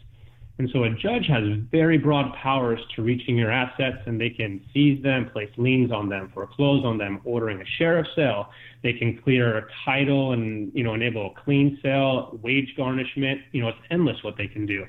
And 0.57 0.69
so 0.71 0.83
a 0.83 0.89
judge 0.91 1.25
has 1.27 1.43
very 1.71 1.97
broad 1.97 2.33
powers 2.35 2.79
to 2.95 3.01
reaching 3.01 3.35
your 3.35 3.51
assets 3.51 3.97
and 4.05 4.21
they 4.21 4.29
can 4.29 4.61
seize 4.73 5.01
them, 5.01 5.29
place 5.31 5.49
liens 5.57 5.91
on 5.91 6.07
them, 6.07 6.29
foreclose 6.33 6.85
on 6.85 6.97
them, 6.97 7.19
ordering 7.23 7.61
a 7.61 7.65
sheriff 7.77 8.05
sale. 8.15 8.49
They 8.83 8.93
can 8.93 9.19
clear 9.23 9.57
a 9.57 9.65
title 9.85 10.33
and, 10.33 10.71
you 10.75 10.83
know, 10.83 10.93
enable 10.93 11.31
a 11.31 11.41
clean 11.43 11.79
sale, 11.81 12.37
wage 12.43 12.73
garnishment. 12.77 13.41
You 13.53 13.61
know, 13.63 13.69
it's 13.69 13.79
endless 13.89 14.23
what 14.23 14.37
they 14.37 14.47
can 14.47 14.65
do. 14.65 14.85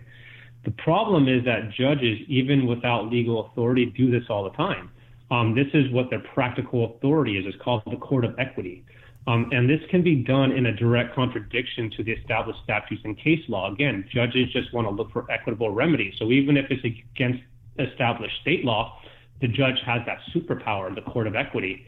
The 0.65 0.73
problem 0.73 1.27
is 1.29 1.45
that 1.45 1.71
judges, 1.73 2.19
even 2.29 2.67
without 2.67 3.11
legal 3.11 3.47
authority, 3.47 3.87
do 3.87 4.11
this 4.11 4.29
all 4.29 4.45
the 4.45 4.57
time. 4.57 4.91
Um, 5.31 5.55
this 5.55 5.69
is 5.73 5.91
what 5.91 6.11
their 6.11 6.23
practical 6.35 6.95
authority 6.97 7.39
is. 7.39 7.47
It's 7.47 7.61
called 7.63 7.83
the 7.87 7.97
court 7.97 8.25
of 8.25 8.39
equity. 8.39 8.85
Um, 9.27 9.51
and 9.53 9.71
this 9.71 9.81
can 9.91 10.03
be 10.03 10.17
done 10.17 10.51
in 10.51 10.67
a 10.67 10.73
direct 10.75 11.15
contradiction 11.15 11.91
to 11.97 12.03
the 12.03 12.13
established 12.13 12.59
statutes 12.65 13.03
and 13.05 13.17
case 13.17 13.43
law. 13.49 13.73
Again, 13.73 14.05
judges 14.13 14.53
just 14.53 14.73
want 14.75 14.89
to 14.89 14.91
look 14.91 15.13
for 15.13 15.31
equitable 15.31 15.71
remedies. 15.71 16.15
So 16.19 16.33
even 16.33 16.57
if 16.57 16.67
it's 16.71 16.85
against 16.85 17.43
established 17.79 18.35
state 18.41 18.65
law, 18.65 18.99
the 19.41 19.49
judge 19.49 19.79
has 19.87 20.03
that 20.07 20.19
superpower, 20.35 20.93
the 20.95 21.03
court 21.03 21.27
of 21.27 21.37
equity. 21.37 21.87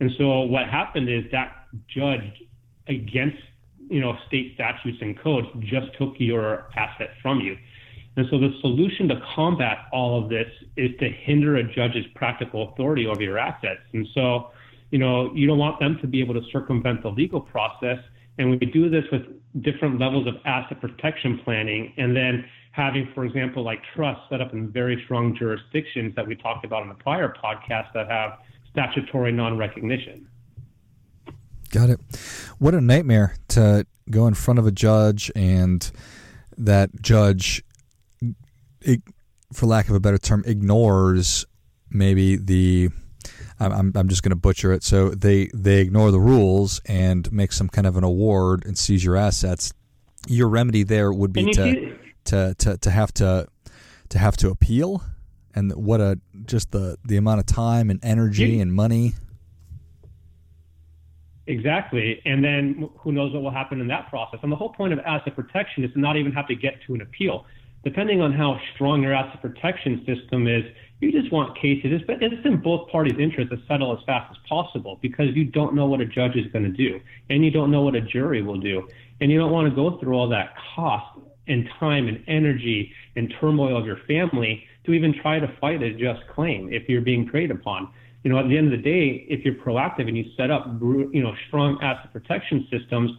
And 0.00 0.10
so 0.16 0.42
what 0.42 0.68
happened 0.68 1.08
is 1.08 1.24
that 1.32 1.66
judge 1.88 2.44
against 2.88 3.38
you 3.88 4.00
know 4.00 4.16
state 4.26 4.52
statutes 4.54 4.98
and 5.00 5.18
codes 5.18 5.46
just 5.60 5.86
took 5.98 6.14
your 6.18 6.68
asset 6.76 7.10
from 7.22 7.40
you. 7.40 7.56
And 8.16 8.26
so 8.30 8.38
the 8.38 8.50
solution 8.60 9.08
to 9.08 9.20
combat 9.34 9.86
all 9.92 10.22
of 10.22 10.30
this 10.30 10.48
is 10.76 10.90
to 11.00 11.08
hinder 11.08 11.56
a 11.56 11.62
judge's 11.62 12.06
practical 12.14 12.70
authority 12.70 13.06
over 13.06 13.22
your 13.22 13.38
assets. 13.38 13.80
And 13.92 14.06
so, 14.14 14.50
you 14.90 14.98
know, 14.98 15.32
you 15.34 15.46
don't 15.46 15.58
want 15.58 15.80
them 15.80 15.98
to 16.00 16.06
be 16.06 16.20
able 16.20 16.34
to 16.34 16.42
circumvent 16.52 17.02
the 17.02 17.10
legal 17.10 17.40
process. 17.40 17.98
And 18.38 18.50
we 18.50 18.58
do 18.58 18.88
this 18.90 19.04
with 19.10 19.22
different 19.62 19.98
levels 19.98 20.26
of 20.26 20.34
asset 20.44 20.80
protection 20.80 21.40
planning 21.44 21.92
and 21.96 22.14
then 22.14 22.44
having, 22.72 23.08
for 23.14 23.24
example, 23.24 23.62
like 23.62 23.80
trusts 23.94 24.22
set 24.28 24.40
up 24.40 24.52
in 24.52 24.70
very 24.70 25.02
strong 25.04 25.34
jurisdictions 25.34 26.14
that 26.14 26.26
we 26.26 26.36
talked 26.36 26.64
about 26.64 26.82
in 26.82 26.88
the 26.88 26.94
prior 26.94 27.34
podcast 27.42 27.92
that 27.94 28.08
have 28.10 28.38
statutory 28.70 29.32
non-recognition. 29.32 30.28
Got 31.70 31.90
it. 31.90 32.00
What 32.58 32.74
a 32.74 32.80
nightmare 32.80 33.36
to 33.48 33.86
go 34.10 34.26
in 34.26 34.34
front 34.34 34.58
of 34.58 34.66
a 34.66 34.70
judge 34.70 35.32
and 35.34 35.90
that 36.58 36.90
judge 37.00 37.62
for 39.52 39.66
lack 39.66 39.88
of 39.88 39.94
a 39.94 40.00
better 40.00 40.18
term, 40.18 40.44
ignores 40.46 41.44
maybe 41.90 42.36
the 42.36 42.90
I'm 43.58 43.92
I'm 43.94 44.08
just 44.08 44.22
going 44.22 44.30
to 44.30 44.36
butcher 44.36 44.72
it. 44.72 44.82
So 44.82 45.10
they 45.10 45.50
they 45.54 45.80
ignore 45.80 46.10
the 46.10 46.20
rules 46.20 46.80
and 46.86 47.30
make 47.32 47.52
some 47.52 47.68
kind 47.68 47.86
of 47.86 47.96
an 47.96 48.04
award 48.04 48.64
and 48.66 48.76
seize 48.76 49.04
your 49.04 49.16
assets. 49.16 49.72
Your 50.28 50.48
remedy 50.48 50.82
there 50.82 51.12
would 51.12 51.32
be 51.32 51.52
to, 51.52 51.96
to 52.24 52.54
to 52.54 52.76
to 52.76 52.90
have 52.90 53.12
to 53.14 53.48
to 54.08 54.18
have 54.18 54.36
to 54.38 54.50
appeal, 54.50 55.02
and 55.54 55.72
what 55.72 56.00
a 56.00 56.18
just 56.44 56.72
the 56.72 56.98
the 57.04 57.16
amount 57.16 57.40
of 57.40 57.46
time 57.46 57.90
and 57.90 57.98
energy 58.02 58.60
and 58.60 58.72
money. 58.74 59.14
Exactly, 61.48 62.20
and 62.24 62.44
then 62.44 62.90
who 62.98 63.12
knows 63.12 63.32
what 63.32 63.42
will 63.42 63.52
happen 63.52 63.80
in 63.80 63.86
that 63.86 64.08
process? 64.10 64.40
And 64.42 64.50
the 64.50 64.56
whole 64.56 64.72
point 64.72 64.92
of 64.92 64.98
asset 65.00 65.36
protection 65.36 65.84
is 65.84 65.92
to 65.92 66.00
not 66.00 66.16
even 66.16 66.32
have 66.32 66.48
to 66.48 66.56
get 66.56 66.74
to 66.86 66.94
an 66.94 67.00
appeal. 67.00 67.46
Depending 67.84 68.20
on 68.20 68.32
how 68.32 68.58
strong 68.74 69.00
your 69.00 69.14
asset 69.14 69.40
protection 69.40 70.04
system 70.04 70.48
is 70.48 70.64
you 71.00 71.12
just 71.12 71.30
want 71.30 71.56
cases. 71.58 71.92
It's, 71.92 72.04
it's 72.08 72.46
in 72.46 72.56
both 72.62 72.88
parties' 72.88 73.16
interest 73.18 73.50
to 73.50 73.58
settle 73.68 73.96
as 73.96 74.02
fast 74.06 74.30
as 74.30 74.36
possible 74.48 74.98
because 75.02 75.34
you 75.34 75.44
don't 75.44 75.74
know 75.74 75.86
what 75.86 76.00
a 76.00 76.06
judge 76.06 76.36
is 76.36 76.50
going 76.52 76.64
to 76.64 76.70
do, 76.70 77.00
and 77.28 77.44
you 77.44 77.50
don't 77.50 77.70
know 77.70 77.82
what 77.82 77.94
a 77.94 78.00
jury 78.00 78.42
will 78.42 78.60
do, 78.60 78.88
and 79.20 79.30
you 79.30 79.38
don't 79.38 79.52
want 79.52 79.68
to 79.68 79.74
go 79.74 79.98
through 79.98 80.14
all 80.14 80.28
that 80.28 80.54
cost 80.74 81.18
and 81.48 81.68
time 81.78 82.08
and 82.08 82.24
energy 82.26 82.92
and 83.14 83.32
turmoil 83.40 83.76
of 83.76 83.86
your 83.86 83.98
family 84.08 84.64
to 84.84 84.92
even 84.92 85.14
try 85.20 85.38
to 85.38 85.54
fight 85.60 85.82
a 85.82 85.92
just 85.92 86.26
claim 86.34 86.72
if 86.72 86.88
you're 86.88 87.02
being 87.02 87.26
preyed 87.26 87.50
upon. 87.50 87.92
You 88.24 88.32
know, 88.32 88.38
at 88.38 88.48
the 88.48 88.56
end 88.56 88.72
of 88.72 88.82
the 88.82 88.82
day, 88.82 89.26
if 89.28 89.44
you're 89.44 89.54
proactive 89.54 90.08
and 90.08 90.16
you 90.16 90.24
set 90.36 90.50
up, 90.50 90.66
you 90.80 91.22
know, 91.22 91.34
strong 91.48 91.78
asset 91.82 92.12
protection 92.12 92.66
systems, 92.70 93.12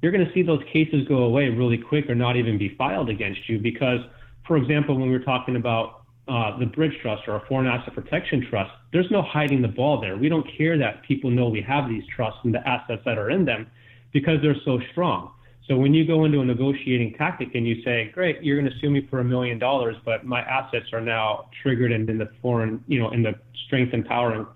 you're 0.00 0.12
going 0.12 0.24
to 0.24 0.32
see 0.32 0.42
those 0.42 0.62
cases 0.72 1.06
go 1.08 1.24
away 1.24 1.48
really 1.48 1.78
quick 1.78 2.08
or 2.08 2.14
not 2.14 2.36
even 2.36 2.58
be 2.58 2.74
filed 2.76 3.10
against 3.10 3.48
you 3.48 3.58
because, 3.58 4.00
for 4.46 4.56
example, 4.56 4.96
when 4.96 5.08
we 5.08 5.12
were 5.12 5.24
talking 5.24 5.56
about 5.56 6.03
uh, 6.26 6.58
the 6.58 6.66
bridge 6.66 6.92
trust 7.02 7.22
or 7.28 7.36
a 7.36 7.46
foreign 7.46 7.66
asset 7.66 7.94
protection 7.94 8.46
trust, 8.48 8.70
there's 8.92 9.10
no 9.10 9.22
hiding 9.22 9.60
the 9.60 9.68
ball 9.68 10.00
there. 10.00 10.16
We 10.16 10.28
don't 10.28 10.46
care 10.56 10.78
that 10.78 11.02
people 11.02 11.30
know 11.30 11.48
we 11.48 11.62
have 11.62 11.88
these 11.88 12.04
trusts 12.14 12.40
and 12.44 12.54
the 12.54 12.66
assets 12.66 13.02
that 13.04 13.18
are 13.18 13.30
in 13.30 13.44
them 13.44 13.66
because 14.12 14.38
they're 14.42 14.56
so 14.64 14.78
strong. 14.92 15.32
So 15.68 15.76
when 15.76 15.94
you 15.94 16.06
go 16.06 16.24
into 16.24 16.40
a 16.40 16.44
negotiating 16.44 17.14
tactic 17.16 17.54
and 17.54 17.66
you 17.66 17.82
say, 17.84 18.10
great, 18.12 18.42
you're 18.42 18.60
going 18.60 18.70
to 18.70 18.78
sue 18.80 18.90
me 18.90 19.06
for 19.08 19.20
a 19.20 19.24
million 19.24 19.58
dollars, 19.58 19.96
but 20.04 20.24
my 20.24 20.40
assets 20.42 20.86
are 20.92 21.00
now 21.00 21.48
triggered 21.62 21.90
and 21.90 22.08
in 22.08 22.18
the 22.18 22.28
foreign, 22.42 22.84
you 22.86 23.00
know, 23.00 23.10
in 23.10 23.22
the 23.22 23.32
strength 23.66 23.94
and 23.94 24.04
power 24.04 24.46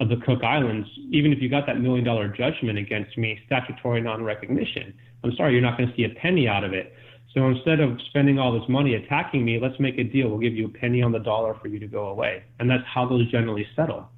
of 0.00 0.08
the 0.08 0.16
Cook 0.26 0.42
Islands, 0.42 0.88
even 1.10 1.32
if 1.32 1.40
you 1.40 1.48
got 1.48 1.66
that 1.66 1.80
million 1.80 2.04
dollar 2.04 2.28
judgment 2.28 2.78
against 2.78 3.16
me, 3.16 3.38
statutory 3.46 4.00
non 4.00 4.24
recognition, 4.24 4.92
I'm 5.22 5.32
sorry, 5.36 5.52
you're 5.52 5.62
not 5.62 5.78
going 5.78 5.88
to 5.88 5.96
see 5.96 6.04
a 6.04 6.10
penny 6.20 6.48
out 6.48 6.64
of 6.64 6.72
it. 6.72 6.92
So 7.36 7.46
instead 7.48 7.80
of 7.80 8.00
spending 8.08 8.38
all 8.38 8.58
this 8.58 8.66
money 8.66 8.94
attacking 8.94 9.44
me, 9.44 9.60
let's 9.60 9.78
make 9.78 9.98
a 9.98 10.04
deal. 10.04 10.30
We'll 10.30 10.38
give 10.38 10.54
you 10.54 10.66
a 10.66 10.70
penny 10.70 11.02
on 11.02 11.12
the 11.12 11.18
dollar 11.18 11.52
for 11.60 11.68
you 11.68 11.78
to 11.78 11.86
go 11.86 12.06
away. 12.06 12.42
And 12.58 12.70
that's 12.70 12.84
how 12.86 13.06
those 13.06 13.30
generally 13.30 13.66
settle. 13.76 14.08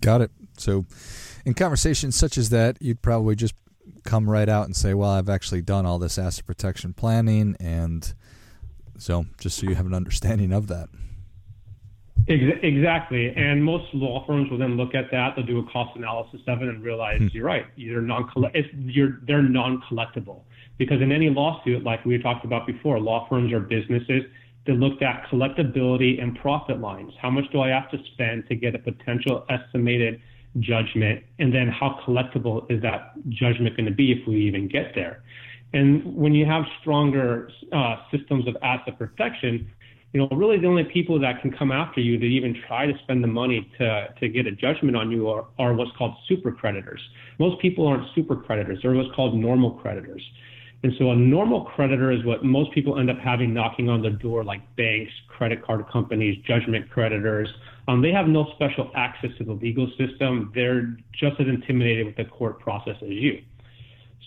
Got 0.00 0.20
it. 0.20 0.30
So 0.56 0.86
in 1.44 1.54
conversations 1.54 2.14
such 2.14 2.38
as 2.38 2.50
that, 2.50 2.76
you'd 2.80 3.02
probably 3.02 3.34
just 3.34 3.54
come 4.04 4.30
right 4.30 4.48
out 4.48 4.66
and 4.66 4.76
say, 4.76 4.94
well, 4.94 5.10
I've 5.10 5.28
actually 5.28 5.62
done 5.62 5.86
all 5.86 5.98
this 5.98 6.16
asset 6.16 6.46
protection 6.46 6.92
planning. 6.92 7.56
And 7.58 8.14
so 8.96 9.26
just 9.40 9.58
so 9.58 9.66
you 9.66 9.74
have 9.74 9.86
an 9.86 9.94
understanding 9.94 10.52
of 10.52 10.68
that. 10.68 10.90
Exactly. 12.28 13.34
And 13.34 13.64
most 13.64 13.92
law 13.92 14.24
firms 14.24 14.52
will 14.52 14.58
then 14.58 14.76
look 14.76 14.94
at 14.94 15.10
that. 15.10 15.34
They'll 15.34 15.44
do 15.44 15.58
a 15.58 15.64
cost 15.64 15.96
analysis 15.96 16.42
of 16.46 16.62
it 16.62 16.68
and 16.68 16.80
realize 16.80 17.18
hmm. 17.18 17.26
you're 17.32 17.44
right. 17.44 17.66
You're 17.74 18.02
non 18.02 18.30
you're 18.86 19.18
they're 19.26 19.42
non-collectible 19.42 20.42
because 20.78 21.00
in 21.00 21.12
any 21.12 21.30
lawsuit, 21.30 21.84
like 21.84 22.04
we 22.04 22.18
talked 22.18 22.44
about 22.44 22.66
before, 22.66 22.98
law 22.98 23.26
firms 23.28 23.52
are 23.52 23.60
businesses 23.60 24.22
that 24.66 24.74
looked 24.74 25.02
at 25.02 25.24
collectability 25.30 26.22
and 26.22 26.38
profit 26.38 26.80
lines. 26.80 27.12
How 27.20 27.30
much 27.30 27.44
do 27.52 27.60
I 27.60 27.68
have 27.68 27.90
to 27.90 27.98
spend 28.12 28.48
to 28.48 28.54
get 28.54 28.74
a 28.74 28.78
potential 28.78 29.44
estimated 29.50 30.20
judgment? 30.60 31.22
And 31.38 31.54
then 31.54 31.68
how 31.68 32.00
collectible 32.06 32.70
is 32.70 32.80
that 32.82 33.12
judgment 33.28 33.76
going 33.76 33.86
to 33.86 33.94
be 33.94 34.12
if 34.12 34.26
we 34.26 34.36
even 34.46 34.68
get 34.68 34.92
there? 34.94 35.22
And 35.74 36.16
when 36.16 36.34
you 36.34 36.46
have 36.46 36.64
stronger 36.80 37.50
uh, 37.72 37.96
systems 38.10 38.46
of 38.46 38.56
asset 38.62 38.96
protection, 38.96 39.68
you 40.12 40.20
know, 40.20 40.28
really 40.36 40.58
the 40.58 40.68
only 40.68 40.84
people 40.84 41.18
that 41.20 41.42
can 41.42 41.50
come 41.50 41.72
after 41.72 42.00
you 42.00 42.16
to 42.16 42.24
even 42.24 42.56
try 42.68 42.86
to 42.86 42.96
spend 43.02 43.22
the 43.22 43.28
money 43.28 43.68
to, 43.78 44.14
to 44.20 44.28
get 44.28 44.46
a 44.46 44.52
judgment 44.52 44.96
on 44.96 45.10
you 45.10 45.28
are, 45.28 45.46
are 45.58 45.74
what's 45.74 45.90
called 45.98 46.14
super 46.28 46.52
creditors. 46.52 47.00
Most 47.40 47.60
people 47.60 47.84
aren't 47.88 48.06
super 48.14 48.36
creditors, 48.36 48.78
they're 48.82 48.94
what's 48.94 49.12
called 49.16 49.34
normal 49.34 49.72
creditors. 49.72 50.22
And 50.84 50.92
so 50.98 51.12
a 51.12 51.16
normal 51.16 51.64
creditor 51.64 52.12
is 52.12 52.22
what 52.26 52.44
most 52.44 52.70
people 52.72 52.98
end 52.98 53.08
up 53.08 53.18
having 53.18 53.54
knocking 53.54 53.88
on 53.88 54.02
the 54.02 54.10
door, 54.10 54.44
like 54.44 54.60
banks, 54.76 55.10
credit 55.28 55.64
card 55.64 55.86
companies, 55.90 56.36
judgment 56.46 56.90
creditors. 56.90 57.48
Um, 57.88 58.02
they 58.02 58.12
have 58.12 58.28
no 58.28 58.52
special 58.54 58.90
access 58.94 59.30
to 59.38 59.44
the 59.44 59.54
legal 59.54 59.90
system. 59.96 60.52
They're 60.54 60.94
just 61.18 61.40
as 61.40 61.48
intimidated 61.48 62.04
with 62.04 62.16
the 62.16 62.26
court 62.26 62.60
process 62.60 62.96
as 63.00 63.08
you. 63.08 63.42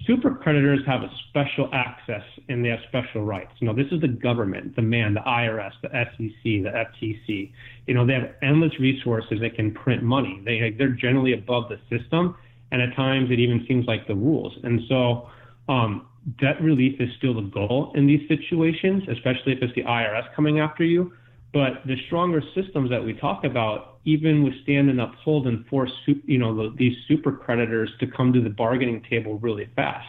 Super 0.07 0.33
creditors 0.33 0.79
have 0.87 1.03
a 1.03 1.11
special 1.29 1.69
access 1.73 2.23
and 2.49 2.65
they 2.65 2.69
have 2.69 2.79
special 2.87 3.23
rights. 3.23 3.51
You 3.59 3.67
know, 3.67 3.75
this 3.75 3.91
is 3.91 4.01
the 4.01 4.07
government, 4.07 4.75
the 4.75 4.81
man, 4.81 5.13
the 5.13 5.19
IRS, 5.19 5.73
the 5.83 5.89
SEC, 5.89 6.41
the 6.43 6.71
FTC. 6.73 7.51
You 7.85 7.93
know, 7.93 8.03
they 8.03 8.13
have 8.13 8.31
endless 8.41 8.79
resources 8.79 9.41
that 9.41 9.53
can 9.53 9.75
print 9.75 10.01
money. 10.01 10.41
They 10.43 10.73
they're 10.75 10.89
generally 10.89 11.33
above 11.33 11.65
the 11.69 11.77
system, 11.95 12.35
and 12.71 12.81
at 12.81 12.95
times 12.95 13.29
it 13.29 13.37
even 13.39 13.63
seems 13.67 13.85
like 13.85 14.07
the 14.07 14.15
rules. 14.15 14.57
And 14.63 14.81
so, 14.89 15.29
um, 15.69 16.07
debt 16.39 16.61
relief 16.61 16.99
is 16.99 17.09
still 17.17 17.33
the 17.33 17.49
goal 17.49 17.91
in 17.95 18.05
these 18.05 18.27
situations, 18.27 19.03
especially 19.09 19.53
if 19.53 19.59
it's 19.61 19.73
the 19.75 19.83
IRS 19.83 20.33
coming 20.35 20.59
after 20.59 20.83
you. 20.83 21.13
But 21.53 21.85
the 21.85 21.95
stronger 22.07 22.41
systems 22.53 22.89
that 22.89 23.03
we 23.03 23.13
talk 23.13 23.43
about 23.45 23.99
even 24.03 24.43
withstand 24.43 24.89
and 24.89 24.99
uphold 25.01 25.47
and 25.47 25.65
force 25.67 25.91
you 26.05 26.37
know 26.37 26.69
these 26.75 26.95
super 27.07 27.31
creditors 27.31 27.89
to 27.99 28.07
come 28.07 28.33
to 28.33 28.41
the 28.41 28.49
bargaining 28.49 29.03
table 29.09 29.39
really 29.39 29.69
fast. 29.75 30.07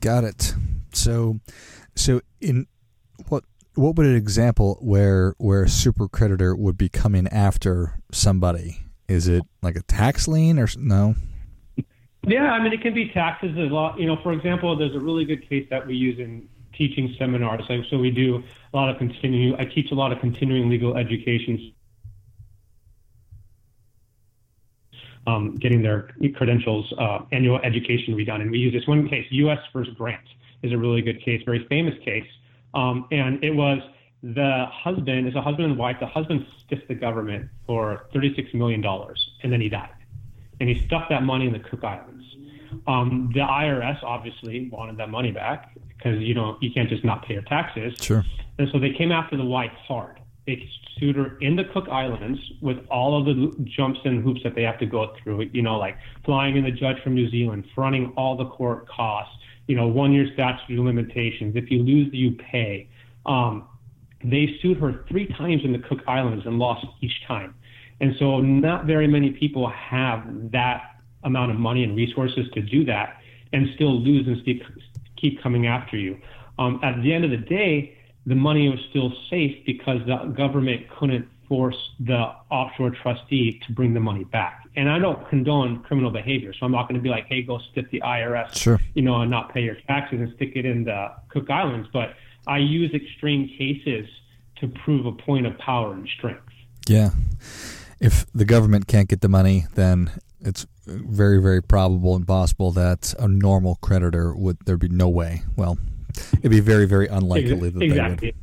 Got 0.00 0.24
it. 0.24 0.54
So, 0.92 1.40
so 1.96 2.20
in 2.40 2.66
what 3.28 3.44
what 3.74 3.96
would 3.96 4.06
an 4.06 4.16
example 4.16 4.78
where 4.80 5.34
where 5.38 5.64
a 5.64 5.68
super 5.68 6.08
creditor 6.08 6.54
would 6.54 6.78
be 6.78 6.88
coming 6.88 7.26
after 7.28 8.00
somebody? 8.12 8.78
Is 9.08 9.26
it 9.26 9.42
like 9.62 9.76
a 9.76 9.82
tax 9.82 10.28
lien 10.28 10.58
or 10.58 10.68
no? 10.76 11.16
Yeah, 12.26 12.52
I 12.52 12.62
mean 12.62 12.72
it 12.72 12.82
can 12.82 12.94
be 12.94 13.10
taxes 13.10 13.56
a 13.56 13.72
lot. 13.72 13.98
You 13.98 14.06
know, 14.06 14.18
for 14.22 14.32
example, 14.32 14.76
there's 14.76 14.94
a 14.94 15.00
really 15.00 15.24
good 15.24 15.48
case 15.48 15.66
that 15.70 15.86
we 15.86 15.94
use 15.94 16.18
in 16.18 16.48
teaching 16.78 17.14
seminars. 17.18 17.62
So 17.90 17.98
we 17.98 18.10
do 18.10 18.42
a 18.72 18.76
lot 18.76 18.88
of 18.88 18.98
continuing, 18.98 19.56
I 19.58 19.64
teach 19.64 19.90
a 19.90 19.94
lot 19.94 20.12
of 20.12 20.20
continuing 20.20 20.70
legal 20.70 20.96
education, 20.96 21.72
um, 25.26 25.56
getting 25.56 25.82
their 25.82 26.10
credentials, 26.36 26.92
uh, 26.98 27.20
annual 27.32 27.58
education 27.58 28.14
redone. 28.14 28.40
And 28.40 28.50
we 28.50 28.58
use 28.58 28.72
this 28.72 28.86
one 28.86 29.08
case, 29.08 29.26
U.S. 29.30 29.58
versus 29.72 29.92
Grant 29.94 30.26
is 30.62 30.72
a 30.72 30.78
really 30.78 31.02
good 31.02 31.22
case, 31.22 31.42
very 31.44 31.66
famous 31.68 31.94
case. 32.04 32.26
Um, 32.74 33.06
and 33.10 33.42
it 33.42 33.54
was 33.54 33.80
the 34.22 34.66
husband, 34.70 35.26
it's 35.26 35.36
a 35.36 35.42
husband 35.42 35.66
and 35.66 35.78
wife. 35.78 35.96
The 36.00 36.06
husband 36.06 36.46
stiffed 36.64 36.88
the 36.88 36.94
government 36.94 37.48
for 37.66 38.06
$36 38.14 38.54
million 38.54 38.84
and 39.42 39.52
then 39.52 39.60
he 39.60 39.68
died. 39.68 39.90
And 40.60 40.68
he 40.68 40.84
stuck 40.86 41.08
that 41.08 41.22
money 41.22 41.46
in 41.46 41.52
the 41.52 41.60
Cook 41.60 41.84
Islands. 41.84 42.24
Um, 42.86 43.30
the 43.32 43.40
IRS 43.40 44.02
obviously 44.02 44.68
wanted 44.70 44.96
that 44.98 45.10
money 45.10 45.32
back 45.32 45.74
because 45.96 46.20
you 46.20 46.34
don't 46.34 46.62
you 46.62 46.70
can't 46.72 46.88
just 46.88 47.04
not 47.04 47.24
pay 47.24 47.34
your 47.34 47.42
taxes. 47.42 47.94
Sure. 48.00 48.24
And 48.58 48.68
so 48.72 48.78
they 48.78 48.92
came 48.92 49.12
after 49.12 49.36
the 49.36 49.44
wife 49.44 49.72
hard. 49.86 50.20
They 50.46 50.68
sued 50.98 51.16
her 51.16 51.38
in 51.40 51.56
the 51.56 51.64
Cook 51.64 51.88
Islands 51.88 52.40
with 52.60 52.78
all 52.90 53.18
of 53.18 53.26
the 53.26 53.54
jumps 53.64 54.00
and 54.04 54.22
hoops 54.22 54.40
that 54.44 54.54
they 54.54 54.62
have 54.62 54.78
to 54.78 54.86
go 54.86 55.14
through. 55.22 55.50
You 55.52 55.62
know, 55.62 55.78
like 55.78 55.96
flying 56.24 56.56
in 56.56 56.64
the 56.64 56.70
judge 56.70 56.96
from 57.02 57.14
New 57.14 57.30
Zealand, 57.30 57.64
fronting 57.74 58.12
all 58.16 58.36
the 58.36 58.46
court 58.46 58.88
costs. 58.88 59.34
You 59.66 59.76
know, 59.76 59.86
one 59.86 60.12
year 60.12 60.26
statute 60.32 60.78
of 60.78 60.84
limitations. 60.84 61.54
If 61.54 61.70
you 61.70 61.82
lose, 61.82 62.08
you 62.12 62.32
pay. 62.32 62.88
Um, 63.26 63.68
they 64.24 64.58
sued 64.60 64.78
her 64.78 65.04
three 65.08 65.26
times 65.26 65.62
in 65.64 65.72
the 65.72 65.78
Cook 65.78 66.00
Islands 66.08 66.46
and 66.46 66.58
lost 66.58 66.86
each 67.00 67.12
time. 67.26 67.54
And 68.00 68.14
so, 68.18 68.40
not 68.40 68.86
very 68.86 69.08
many 69.08 69.30
people 69.30 69.68
have 69.68 70.22
that 70.52 70.96
amount 71.24 71.50
of 71.50 71.58
money 71.58 71.82
and 71.82 71.96
resources 71.96 72.46
to 72.54 72.62
do 72.62 72.84
that 72.84 73.20
and 73.52 73.68
still 73.74 74.00
lose 74.00 74.26
and 74.26 74.40
keep 75.16 75.42
coming 75.42 75.66
after 75.66 75.96
you. 75.96 76.18
Um, 76.58 76.80
at 76.82 77.00
the 77.02 77.12
end 77.12 77.24
of 77.24 77.30
the 77.30 77.36
day, 77.36 77.96
the 78.26 78.34
money 78.34 78.68
was 78.68 78.78
still 78.90 79.12
safe 79.30 79.64
because 79.64 80.00
the 80.06 80.32
government 80.36 80.86
couldn't 80.98 81.26
force 81.48 81.90
the 81.98 82.30
offshore 82.50 82.90
trustee 82.90 83.60
to 83.66 83.72
bring 83.72 83.94
the 83.94 84.00
money 84.00 84.24
back. 84.24 84.64
And 84.76 84.90
I 84.90 84.98
don't 84.98 85.26
condone 85.28 85.82
criminal 85.82 86.10
behavior, 86.10 86.52
so 86.52 86.66
I'm 86.66 86.72
not 86.72 86.88
going 86.88 86.96
to 86.96 87.02
be 87.02 87.08
like, 87.08 87.26
"Hey, 87.26 87.42
go 87.42 87.58
stick 87.72 87.90
the 87.90 88.02
IRS," 88.02 88.54
sure. 88.54 88.78
you 88.94 89.02
know, 89.02 89.22
and 89.22 89.30
not 89.30 89.52
pay 89.52 89.62
your 89.62 89.76
taxes 89.86 90.20
and 90.20 90.32
stick 90.36 90.52
it 90.54 90.66
in 90.66 90.84
the 90.84 91.10
Cook 91.30 91.48
Islands. 91.50 91.88
But 91.92 92.14
I 92.46 92.58
use 92.58 92.92
extreme 92.92 93.48
cases 93.48 94.06
to 94.56 94.68
prove 94.68 95.06
a 95.06 95.12
point 95.12 95.46
of 95.46 95.56
power 95.58 95.94
and 95.94 96.06
strength. 96.08 96.42
Yeah. 96.86 97.10
If 98.00 98.26
the 98.32 98.44
government 98.44 98.86
can't 98.86 99.08
get 99.08 99.20
the 99.20 99.28
money, 99.28 99.66
then 99.74 100.10
it's 100.40 100.66
very, 100.86 101.40
very 101.40 101.62
probable 101.62 102.14
and 102.14 102.26
possible 102.26 102.70
that 102.72 103.14
a 103.18 103.28
normal 103.28 103.76
creditor 103.76 104.34
would 104.34 104.58
there'd 104.64 104.78
be 104.78 104.88
no 104.88 105.08
way. 105.08 105.42
Well, 105.56 105.78
it'd 106.38 106.50
be 106.50 106.60
very, 106.60 106.86
very 106.86 107.08
unlikely 107.08 107.70
that 107.70 107.82
exactly. 107.82 108.30
they 108.30 108.36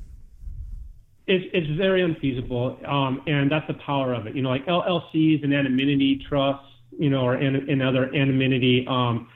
would. 1.28 1.44
it's, 1.44 1.46
it's 1.54 1.78
very 1.78 2.02
unfeasible, 2.02 2.80
um, 2.86 3.22
and 3.28 3.52
that's 3.52 3.68
the 3.68 3.76
power 3.76 4.14
of 4.14 4.28
it. 4.28 4.36
You 4.36 4.42
know, 4.42 4.50
like 4.50 4.66
LLCs 4.66 5.44
and 5.44 5.54
anonymity 5.54 6.24
trusts, 6.28 6.68
you 6.98 7.10
know, 7.10 7.22
or 7.22 7.36
in, 7.36 7.82
other 7.82 8.14
anonymity 8.14 8.86
um, 8.88 9.30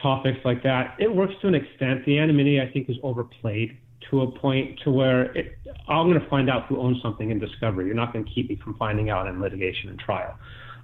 topics 0.00 0.38
like 0.44 0.62
that. 0.62 0.96
It 0.98 1.14
works 1.14 1.34
to 1.42 1.48
an 1.48 1.54
extent. 1.54 2.04
The 2.06 2.18
anonymity, 2.18 2.60
I 2.60 2.70
think, 2.70 2.88
is 2.88 2.96
overplayed 3.02 3.76
to 4.10 4.22
a 4.22 4.30
point 4.30 4.80
to 4.84 4.90
where 4.90 5.32
it, 5.36 5.58
I'm 5.88 6.08
going 6.08 6.20
to 6.20 6.28
find 6.28 6.48
out 6.48 6.66
who 6.66 6.80
owns 6.80 7.00
something 7.02 7.30
in 7.30 7.38
discovery. 7.38 7.86
You're 7.86 7.94
not 7.94 8.12
going 8.12 8.24
to 8.24 8.30
keep 8.30 8.48
me 8.48 8.60
from 8.62 8.74
finding 8.76 9.10
out 9.10 9.26
in 9.26 9.40
litigation 9.40 9.90
and 9.90 9.98
trial. 9.98 10.38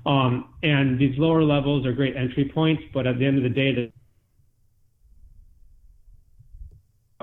Um, 0.05 0.55
and 0.63 0.99
these 0.99 1.17
lower 1.19 1.43
levels 1.43 1.87
are 1.87 1.93
great 1.93 2.17
entry 2.17 2.51
points, 2.53 2.83
but 2.93 3.07
at 3.07 3.19
the 3.19 3.27
end 3.27 3.39
of 3.39 3.45
the 3.45 3.49
day, 3.49 3.73
the 3.73 3.93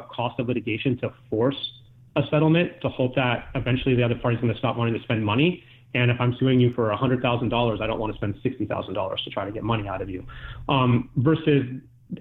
cost 0.03 0.39
of 0.39 0.47
litigation 0.47 0.97
to 0.99 1.13
force 1.29 1.57
a 2.15 2.21
settlement 2.31 2.71
to 2.81 2.89
hope 2.89 3.15
that 3.15 3.49
eventually 3.55 3.95
the 3.95 4.03
other 4.03 4.15
party 4.15 4.35
is 4.35 4.41
going 4.41 4.53
to 4.53 4.59
stop 4.59 4.77
wanting 4.77 4.93
to 4.93 5.03
spend 5.03 5.23
money. 5.25 5.63
And 5.93 6.11
if 6.11 6.17
I'm 6.19 6.35
suing 6.39 6.59
you 6.59 6.71
for 6.73 6.89
$100,000, 6.89 7.81
I 7.81 7.87
don't 7.87 7.99
want 7.99 8.13
to 8.13 8.17
spend 8.17 8.35
$60,000 8.43 9.23
to 9.23 9.29
try 9.29 9.45
to 9.45 9.51
get 9.51 9.63
money 9.63 9.87
out 9.87 10.01
of 10.01 10.09
you. 10.09 10.25
Um, 10.67 11.09
versus 11.17 11.63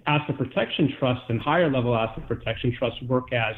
asset 0.06 0.36
protection 0.36 0.92
trusts 0.98 1.24
and 1.28 1.40
higher 1.40 1.70
level 1.70 1.94
asset 1.94 2.26
protection 2.28 2.74
trusts 2.76 3.00
work 3.02 3.32
as 3.32 3.56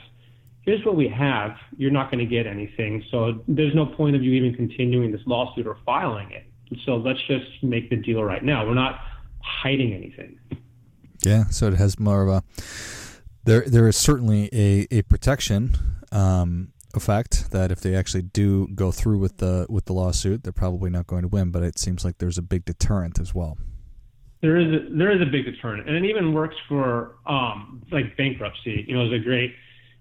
here's 0.63 0.85
what 0.85 0.97
we 0.97 1.09
have, 1.09 1.57
you're 1.77 1.91
not 1.91 2.11
going 2.11 2.19
to 2.19 2.31
get 2.31 2.47
anything. 2.47 3.03
So 3.11 3.43
there's 3.49 3.75
no 3.75 3.87
point 3.87 4.17
of 4.17 4.23
you 4.23 4.33
even 4.33 4.55
continuing 4.55 5.11
this 5.11 5.23
lawsuit 5.27 5.67
or 5.67 5.77
filing 5.85 6.31
it. 6.31 6.47
So 6.85 6.97
let's 6.97 7.21
just 7.27 7.63
make 7.63 7.91
the 7.91 7.97
deal 7.97 8.23
right 8.23 8.45
now. 8.45 8.67
We're 8.67 8.75
not 8.75 9.01
hiding 9.43 9.93
anything. 9.93 10.39
Yeah, 11.25 11.47
so 11.47 11.67
it 11.69 11.75
has 11.75 11.99
more 11.99 12.23
of 12.23 12.29
a 12.29 12.43
there. 13.45 13.65
There 13.67 13.89
is 13.89 13.97
certainly 13.97 14.49
a 14.53 14.87
a 14.91 15.03
protection 15.03 15.77
um, 16.13 16.73
effect 16.95 17.51
that 17.51 17.71
if 17.71 17.81
they 17.81 17.95
actually 17.95 18.23
do 18.23 18.69
go 18.69 18.91
through 18.93 19.19
with 19.19 19.39
the 19.39 19.67
with 19.69 19.87
the 19.87 19.93
lawsuit, 19.93 20.45
they're 20.45 20.53
probably 20.53 20.89
not 20.89 21.07
going 21.07 21.23
to 21.23 21.29
win. 21.29 21.51
But 21.51 21.63
it 21.63 21.79
seems 21.79 22.05
like 22.05 22.19
there's 22.19 22.39
a 22.39 22.43
big 22.43 22.65
deterrent 22.65 23.19
as 23.19 23.35
well. 23.35 23.59
There 24.43 24.57
is 24.57 24.67
a, 24.67 24.97
there 24.97 25.11
is 25.11 25.21
a 25.21 25.31
big 25.31 25.45
deterrent, 25.45 25.89
and 25.89 25.97
it 25.97 26.09
even 26.09 26.33
works 26.33 26.57
for 26.69 27.17
um, 27.27 27.83
like 27.93 28.17
bankruptcy. 28.17 28.85
You 28.89 28.97
know, 28.97 29.07
is 29.07 29.13
a 29.13 29.23
great 29.23 29.55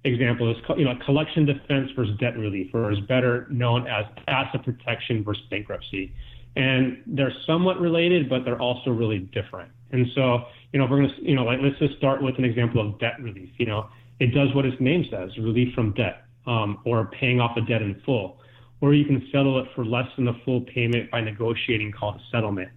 example. 0.06 0.50
Is 0.50 0.58
you 0.78 0.86
know 0.86 0.96
collection 1.06 1.46
defense 1.46 1.92
versus 1.96 2.18
debt 2.20 2.38
relief, 2.38 2.74
or 2.74 2.92
is 2.92 3.00
better 3.02 3.48
known 3.50 3.88
as 3.88 4.06
asset 4.28 4.64
protection 4.64 5.24
versus 5.24 5.44
bankruptcy 5.50 6.14
and 6.56 7.02
they're 7.06 7.34
somewhat 7.46 7.80
related, 7.80 8.30
but 8.30 8.44
they're 8.44 8.60
also 8.60 8.90
really 8.90 9.20
different. 9.20 9.72
And 9.92 10.08
so, 10.16 10.46
you 10.74 10.80
know, 10.80 10.86
if 10.86 10.92
we're 10.92 11.02
to, 11.02 11.14
you 11.22 11.36
know, 11.36 11.44
like 11.44 11.60
let's 11.62 11.78
just 11.80 11.98
start 11.98 12.22
with 12.22 12.38
an 12.38 12.46
example 12.46 12.86
of 12.86 13.00
debt 13.00 13.16
relief. 13.22 13.50
You 13.58 13.68
know, 13.68 13.88
it 14.20 14.34
does 14.34 14.54
what 14.54 14.66
its 14.66 14.80
name 14.80 15.06
says, 15.10 15.32
relief 15.38 15.74
from 15.74 15.94
debt, 15.94 16.26
um, 16.46 16.80
or 16.86 17.10
paying 17.20 17.40
off 17.40 17.56
a 17.58 17.62
debt 17.62 17.82
in 17.82 18.02
full, 18.06 18.40
or 18.82 18.94
you 18.94 19.06
can 19.06 19.28
settle 19.32 19.60
it 19.60 19.68
for 19.76 19.86
less 19.86 20.08
than 20.16 20.26
the 20.26 20.36
full 20.46 20.62
payment 20.62 21.10
by 21.12 21.22
negotiating 21.22 21.92
called 21.92 22.16
a 22.16 22.22
settlement. 22.32 22.70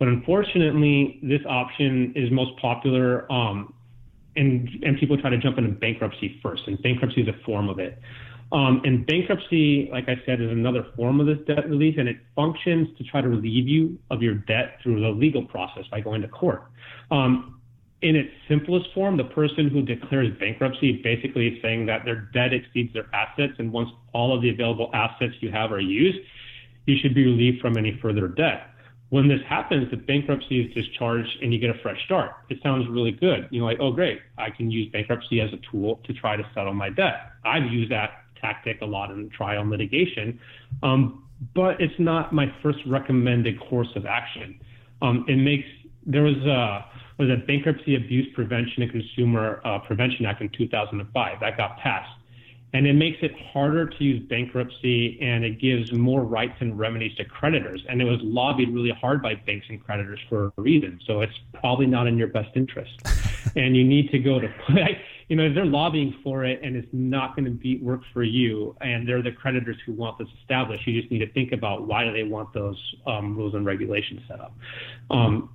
But 0.00 0.08
unfortunately, 0.08 1.20
this 1.22 1.42
option 1.46 2.14
is 2.16 2.32
most 2.32 2.58
popular, 2.58 3.30
um, 3.30 3.74
and 4.34 4.68
and 4.82 4.98
people 4.98 5.16
try 5.18 5.28
to 5.28 5.36
jump 5.36 5.58
into 5.58 5.70
bankruptcy 5.72 6.40
first, 6.42 6.62
and 6.66 6.82
bankruptcy 6.82 7.20
is 7.20 7.28
a 7.28 7.44
form 7.44 7.68
of 7.68 7.78
it. 7.78 7.98
Um, 8.50 8.80
and 8.84 9.06
bankruptcy, 9.06 9.90
like 9.92 10.08
I 10.08 10.16
said, 10.24 10.40
is 10.40 10.50
another 10.50 10.86
form 10.96 11.20
of 11.20 11.26
this 11.26 11.38
debt 11.46 11.68
relief, 11.68 11.96
and 11.98 12.08
it 12.08 12.16
functions 12.34 12.88
to 12.96 13.04
try 13.04 13.20
to 13.20 13.28
relieve 13.28 13.68
you 13.68 13.98
of 14.10 14.22
your 14.22 14.34
debt 14.34 14.78
through 14.82 15.02
the 15.02 15.10
legal 15.10 15.44
process 15.44 15.84
by 15.90 16.00
going 16.00 16.22
to 16.22 16.28
court. 16.28 16.64
Um, 17.10 17.60
in 18.00 18.16
its 18.16 18.30
simplest 18.48 18.86
form, 18.94 19.18
the 19.18 19.24
person 19.24 19.68
who 19.68 19.82
declares 19.82 20.28
bankruptcy 20.40 21.02
basically 21.02 21.48
is 21.48 21.62
saying 21.62 21.84
that 21.86 22.06
their 22.06 22.30
debt 22.32 22.54
exceeds 22.54 22.94
their 22.94 23.14
assets, 23.14 23.52
and 23.58 23.70
once 23.70 23.90
all 24.14 24.34
of 24.34 24.40
the 24.40 24.48
available 24.48 24.88
assets 24.94 25.34
you 25.40 25.50
have 25.50 25.70
are 25.70 25.80
used, 25.80 26.18
you 26.86 26.96
should 27.02 27.14
be 27.14 27.26
relieved 27.26 27.60
from 27.60 27.76
any 27.76 27.98
further 28.00 28.26
debt. 28.26 28.69
When 29.10 29.26
this 29.26 29.40
happens, 29.48 29.90
the 29.90 29.96
bankruptcy 29.96 30.60
is 30.60 30.72
discharged 30.72 31.42
and 31.42 31.52
you 31.52 31.58
get 31.58 31.70
a 31.70 31.78
fresh 31.82 32.02
start. 32.04 32.30
It 32.48 32.58
sounds 32.62 32.88
really 32.88 33.10
good. 33.10 33.48
You're 33.50 33.64
like, 33.64 33.78
oh, 33.80 33.90
great, 33.90 34.20
I 34.38 34.50
can 34.50 34.70
use 34.70 34.90
bankruptcy 34.92 35.40
as 35.40 35.52
a 35.52 35.58
tool 35.70 36.00
to 36.04 36.12
try 36.12 36.36
to 36.36 36.48
settle 36.54 36.74
my 36.74 36.90
debt. 36.90 37.32
I've 37.44 37.64
used 37.64 37.90
that 37.90 38.24
tactic 38.40 38.80
a 38.80 38.86
lot 38.86 39.10
in 39.10 39.28
trial 39.30 39.68
litigation, 39.68 40.38
um, 40.82 41.24
but 41.54 41.80
it's 41.80 41.98
not 41.98 42.32
my 42.32 42.54
first 42.62 42.78
recommended 42.86 43.58
course 43.60 43.88
of 43.96 44.06
action. 44.06 44.60
Um, 45.02 45.24
it 45.28 45.36
makes 45.36 45.66
there 46.06 46.22
was 46.22 46.36
a 46.36 46.86
was 47.18 47.28
a 47.28 47.36
Bankruptcy 47.46 47.96
Abuse 47.96 48.28
Prevention 48.34 48.82
and 48.82 48.90
Consumer 48.90 49.60
uh, 49.64 49.78
Prevention 49.80 50.24
Act 50.24 50.40
in 50.40 50.48
2005 50.56 51.40
that 51.40 51.56
got 51.56 51.78
passed 51.78 52.10
and 52.72 52.86
it 52.86 52.92
makes 52.92 53.18
it 53.22 53.32
harder 53.52 53.86
to 53.86 54.04
use 54.04 54.22
bankruptcy 54.28 55.18
and 55.20 55.44
it 55.44 55.60
gives 55.60 55.92
more 55.92 56.22
rights 56.22 56.56
and 56.60 56.78
remedies 56.78 57.14
to 57.16 57.24
creditors. 57.24 57.84
And 57.88 58.00
it 58.00 58.04
was 58.04 58.20
lobbied 58.22 58.72
really 58.72 58.90
hard 58.90 59.22
by 59.22 59.34
banks 59.34 59.66
and 59.68 59.82
creditors 59.82 60.20
for 60.28 60.52
a 60.56 60.62
reason. 60.62 61.00
So 61.06 61.20
it's 61.20 61.32
probably 61.52 61.86
not 61.86 62.06
in 62.06 62.16
your 62.16 62.28
best 62.28 62.50
interest. 62.54 62.92
and 63.56 63.76
you 63.76 63.84
need 63.84 64.10
to 64.10 64.18
go 64.20 64.38
to, 64.38 64.48
you 65.28 65.36
know, 65.36 65.44
if 65.44 65.54
they're 65.54 65.64
lobbying 65.64 66.14
for 66.22 66.44
it 66.44 66.60
and 66.62 66.76
it's 66.76 66.88
not 66.92 67.34
going 67.34 67.44
to 67.44 67.50
be 67.50 67.78
work 67.78 68.02
for 68.12 68.22
you 68.22 68.76
and 68.80 69.08
they're 69.08 69.22
the 69.22 69.32
creditors 69.32 69.76
who 69.84 69.92
want 69.92 70.18
this 70.18 70.28
established, 70.40 70.86
you 70.86 71.00
just 71.00 71.10
need 71.10 71.20
to 71.20 71.32
think 71.32 71.52
about 71.52 71.88
why 71.88 72.04
do 72.04 72.12
they 72.12 72.24
want 72.24 72.52
those 72.52 72.78
um, 73.06 73.36
rules 73.36 73.54
and 73.54 73.66
regulations 73.66 74.20
set 74.28 74.40
up. 74.40 74.56
Um, 75.10 75.50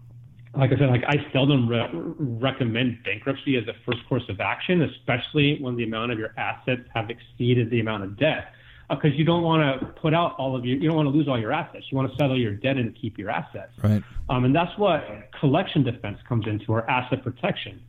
like 0.57 0.71
I 0.71 0.77
said, 0.77 0.89
like 0.89 1.03
I 1.07 1.25
seldom 1.31 1.67
re- 1.67 1.89
recommend 1.93 3.03
bankruptcy 3.03 3.57
as 3.57 3.67
a 3.67 3.73
first 3.85 3.99
course 4.07 4.23
of 4.29 4.39
action, 4.39 4.81
especially 4.81 5.61
when 5.61 5.75
the 5.75 5.83
amount 5.83 6.11
of 6.11 6.19
your 6.19 6.33
assets 6.37 6.81
have 6.93 7.09
exceeded 7.09 7.69
the 7.69 7.79
amount 7.79 8.03
of 8.03 8.17
debt, 8.17 8.53
because 8.89 9.11
uh, 9.11 9.15
you 9.15 9.25
don't 9.25 9.43
want 9.43 9.61
to 9.81 9.87
put 9.87 10.13
out 10.13 10.35
all 10.37 10.55
of 10.55 10.65
your, 10.65 10.77
you 10.77 10.87
don't 10.87 10.95
want 10.95 11.07
to 11.07 11.17
lose 11.17 11.27
all 11.27 11.39
your 11.39 11.51
assets. 11.51 11.85
You 11.89 11.97
want 11.97 12.11
to 12.11 12.17
settle 12.17 12.39
your 12.39 12.53
debt 12.53 12.77
and 12.77 12.95
keep 12.95 13.17
your 13.17 13.29
assets. 13.29 13.73
Right. 13.83 14.03
Um, 14.29 14.45
and 14.45 14.55
that's 14.55 14.77
what 14.77 15.29
collection 15.39 15.83
defense 15.83 16.19
comes 16.27 16.47
into, 16.47 16.71
or 16.71 16.89
asset 16.89 17.23
protection. 17.23 17.81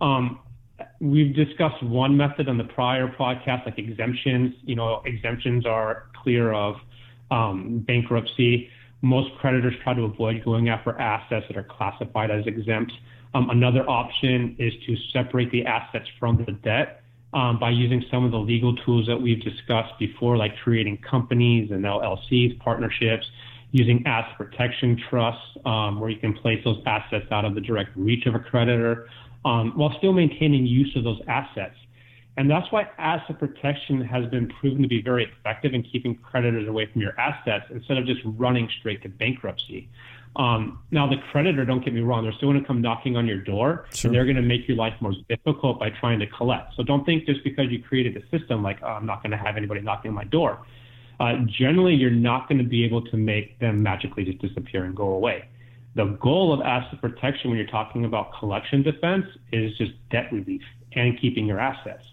Um, 0.00 0.40
we've 1.00 1.34
discussed 1.34 1.82
one 1.82 2.16
method 2.16 2.48
on 2.48 2.58
the 2.58 2.64
prior 2.64 3.08
podcast, 3.08 3.64
like 3.64 3.78
exemptions. 3.78 4.54
You 4.64 4.76
know, 4.76 5.02
exemptions 5.04 5.66
are 5.66 6.04
clear 6.22 6.52
of 6.52 6.76
um, 7.30 7.78
bankruptcy. 7.80 8.70
Most 9.04 9.34
creditors 9.38 9.74
try 9.82 9.92
to 9.92 10.04
avoid 10.04 10.42
going 10.44 10.70
after 10.70 10.98
assets 10.98 11.44
that 11.48 11.58
are 11.58 11.62
classified 11.64 12.30
as 12.30 12.46
exempt. 12.46 12.90
Um, 13.34 13.50
another 13.50 13.88
option 13.88 14.56
is 14.58 14.72
to 14.86 14.96
separate 15.12 15.50
the 15.50 15.66
assets 15.66 16.08
from 16.18 16.42
the 16.44 16.52
debt 16.52 17.02
um, 17.34 17.58
by 17.58 17.68
using 17.68 18.02
some 18.10 18.24
of 18.24 18.30
the 18.30 18.38
legal 18.38 18.74
tools 18.76 19.06
that 19.06 19.20
we've 19.20 19.42
discussed 19.42 19.92
before, 19.98 20.38
like 20.38 20.56
creating 20.62 20.98
companies 20.98 21.70
and 21.70 21.84
LLCs, 21.84 22.58
partnerships, 22.60 23.26
using 23.72 24.06
asset 24.06 24.38
protection 24.38 24.98
trusts, 25.10 25.42
um, 25.66 26.00
where 26.00 26.08
you 26.08 26.18
can 26.18 26.32
place 26.32 26.62
those 26.64 26.80
assets 26.86 27.26
out 27.30 27.44
of 27.44 27.54
the 27.54 27.60
direct 27.60 27.90
reach 27.96 28.24
of 28.24 28.34
a 28.34 28.38
creditor 28.38 29.06
um, 29.44 29.72
while 29.76 29.94
still 29.98 30.14
maintaining 30.14 30.64
use 30.64 30.94
of 30.96 31.04
those 31.04 31.20
assets. 31.28 31.74
And 32.36 32.50
that's 32.50 32.70
why 32.72 32.88
asset 32.98 33.38
protection 33.38 34.00
has 34.00 34.26
been 34.26 34.48
proven 34.48 34.82
to 34.82 34.88
be 34.88 35.00
very 35.00 35.24
effective 35.24 35.72
in 35.72 35.84
keeping 35.84 36.16
creditors 36.16 36.68
away 36.68 36.86
from 36.92 37.00
your 37.00 37.18
assets 37.18 37.66
instead 37.70 37.96
of 37.96 38.06
just 38.06 38.20
running 38.24 38.68
straight 38.80 39.02
to 39.02 39.08
bankruptcy. 39.08 39.88
Um, 40.36 40.80
now, 40.90 41.06
the 41.06 41.16
creditor, 41.30 41.64
don't 41.64 41.84
get 41.84 41.94
me 41.94 42.00
wrong, 42.00 42.24
they're 42.24 42.32
still 42.32 42.50
going 42.50 42.60
to 42.60 42.66
come 42.66 42.82
knocking 42.82 43.16
on 43.16 43.26
your 43.26 43.38
door 43.38 43.86
sure. 43.92 44.08
and 44.08 44.16
they're 44.16 44.24
going 44.24 44.36
to 44.36 44.42
make 44.42 44.66
your 44.66 44.76
life 44.76 44.94
more 45.00 45.12
difficult 45.28 45.78
by 45.78 45.90
trying 45.90 46.18
to 46.18 46.26
collect. 46.26 46.74
So 46.74 46.82
don't 46.82 47.04
think 47.04 47.24
just 47.26 47.44
because 47.44 47.70
you 47.70 47.80
created 47.80 48.16
a 48.16 48.36
system 48.36 48.62
like, 48.62 48.78
oh, 48.82 48.88
I'm 48.88 49.06
not 49.06 49.22
going 49.22 49.30
to 49.30 49.36
have 49.36 49.56
anybody 49.56 49.80
knocking 49.80 50.08
on 50.08 50.14
my 50.16 50.24
door. 50.24 50.66
Uh, 51.20 51.34
generally, 51.46 51.94
you're 51.94 52.10
not 52.10 52.48
going 52.48 52.58
to 52.58 52.64
be 52.64 52.84
able 52.84 53.02
to 53.02 53.16
make 53.16 53.60
them 53.60 53.80
magically 53.80 54.24
just 54.24 54.38
disappear 54.38 54.84
and 54.84 54.96
go 54.96 55.10
away. 55.10 55.48
The 55.94 56.06
goal 56.20 56.52
of 56.52 56.60
asset 56.60 57.00
protection 57.00 57.50
when 57.50 57.58
you're 57.58 57.68
talking 57.68 58.04
about 58.04 58.36
collection 58.36 58.82
defense 58.82 59.26
is 59.52 59.76
just 59.78 59.92
debt 60.10 60.32
relief 60.32 60.62
and 60.96 61.18
keeping 61.20 61.46
your 61.46 61.60
assets. 61.60 62.04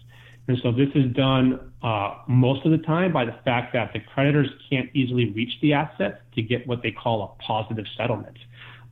And 0.48 0.58
so 0.62 0.72
this 0.72 0.88
is 0.94 1.12
done 1.14 1.72
uh, 1.82 2.16
most 2.28 2.64
of 2.66 2.72
the 2.72 2.78
time 2.78 3.12
by 3.12 3.24
the 3.24 3.34
fact 3.44 3.72
that 3.74 3.92
the 3.92 4.00
creditors 4.00 4.48
can't 4.68 4.90
easily 4.94 5.30
reach 5.30 5.52
the 5.60 5.72
assets 5.72 6.18
to 6.34 6.42
get 6.42 6.66
what 6.66 6.82
they 6.82 6.90
call 6.90 7.22
a 7.38 7.42
positive 7.42 7.84
settlement. 7.96 8.36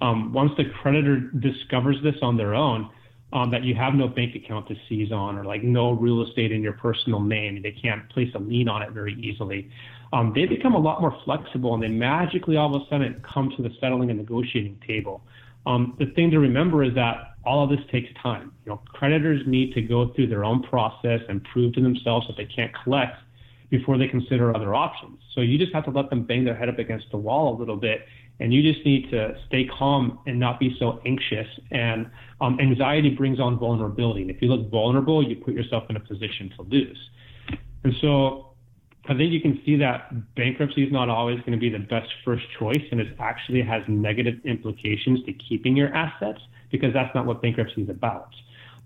Um, 0.00 0.32
once 0.32 0.52
the 0.56 0.64
creditor 0.80 1.18
discovers 1.18 1.96
this 2.02 2.14
on 2.22 2.36
their 2.36 2.54
own, 2.54 2.88
um, 3.32 3.50
that 3.50 3.62
you 3.62 3.74
have 3.74 3.94
no 3.94 4.08
bank 4.08 4.34
account 4.34 4.66
to 4.68 4.74
seize 4.88 5.12
on 5.12 5.38
or 5.38 5.44
like 5.44 5.62
no 5.62 5.92
real 5.92 6.22
estate 6.26 6.50
in 6.52 6.62
your 6.62 6.72
personal 6.72 7.20
name, 7.20 7.62
they 7.62 7.70
can't 7.70 8.08
place 8.10 8.28
a 8.34 8.38
lien 8.38 8.68
on 8.68 8.82
it 8.82 8.90
very 8.90 9.14
easily. 9.20 9.70
Um, 10.12 10.32
they 10.34 10.46
become 10.46 10.74
a 10.74 10.78
lot 10.78 11.00
more 11.00 11.16
flexible 11.24 11.74
and 11.74 11.82
they 11.82 11.88
magically 11.88 12.56
all 12.56 12.74
of 12.74 12.82
a 12.82 12.84
sudden 12.88 13.22
come 13.22 13.52
to 13.56 13.62
the 13.62 13.70
settling 13.80 14.10
and 14.10 14.18
negotiating 14.18 14.80
table. 14.86 15.22
Um, 15.66 15.94
the 15.98 16.06
thing 16.06 16.30
to 16.32 16.38
remember 16.38 16.82
is 16.82 16.94
that 16.94 17.29
all 17.44 17.64
of 17.64 17.70
this 17.70 17.80
takes 17.90 18.08
time. 18.22 18.52
You 18.64 18.72
know, 18.72 18.82
creditors 18.86 19.42
need 19.46 19.72
to 19.74 19.82
go 19.82 20.12
through 20.14 20.28
their 20.28 20.44
own 20.44 20.62
process 20.62 21.20
and 21.28 21.42
prove 21.44 21.74
to 21.74 21.80
themselves 21.80 22.26
that 22.26 22.36
they 22.36 22.44
can't 22.44 22.72
collect 22.84 23.16
before 23.70 23.96
they 23.98 24.08
consider 24.08 24.54
other 24.54 24.74
options. 24.74 25.18
So 25.34 25.40
you 25.40 25.56
just 25.56 25.72
have 25.72 25.84
to 25.84 25.90
let 25.90 26.10
them 26.10 26.24
bang 26.24 26.44
their 26.44 26.56
head 26.56 26.68
up 26.68 26.78
against 26.78 27.06
the 27.10 27.16
wall 27.16 27.56
a 27.56 27.58
little 27.58 27.76
bit, 27.76 28.04
and 28.40 28.52
you 28.52 28.62
just 28.62 28.84
need 28.84 29.10
to 29.10 29.36
stay 29.46 29.66
calm 29.66 30.18
and 30.26 30.38
not 30.38 30.58
be 30.58 30.76
so 30.78 31.00
anxious. 31.06 31.46
And 31.70 32.10
um, 32.40 32.58
anxiety 32.60 33.10
brings 33.10 33.38
on 33.38 33.58
vulnerability. 33.58 34.22
And 34.22 34.30
if 34.30 34.42
you 34.42 34.48
look 34.48 34.70
vulnerable, 34.70 35.26
you 35.26 35.36
put 35.36 35.54
yourself 35.54 35.84
in 35.88 35.96
a 35.96 36.00
position 36.00 36.52
to 36.56 36.62
lose. 36.62 36.98
And 37.84 37.94
so 38.00 38.49
I 39.06 39.14
think 39.14 39.32
you 39.32 39.40
can 39.40 39.60
see 39.64 39.76
that 39.76 40.34
bankruptcy 40.34 40.84
is 40.84 40.92
not 40.92 41.08
always 41.08 41.40
going 41.40 41.52
to 41.52 41.58
be 41.58 41.70
the 41.70 41.78
best 41.78 42.08
first 42.24 42.44
choice, 42.58 42.82
and 42.90 43.00
it 43.00 43.16
actually 43.18 43.62
has 43.62 43.82
negative 43.88 44.34
implications 44.44 45.24
to 45.24 45.32
keeping 45.32 45.76
your 45.76 45.92
assets 45.94 46.40
because 46.70 46.92
that's 46.92 47.14
not 47.14 47.26
what 47.26 47.42
bankruptcy 47.42 47.82
is 47.82 47.88
about. 47.88 48.28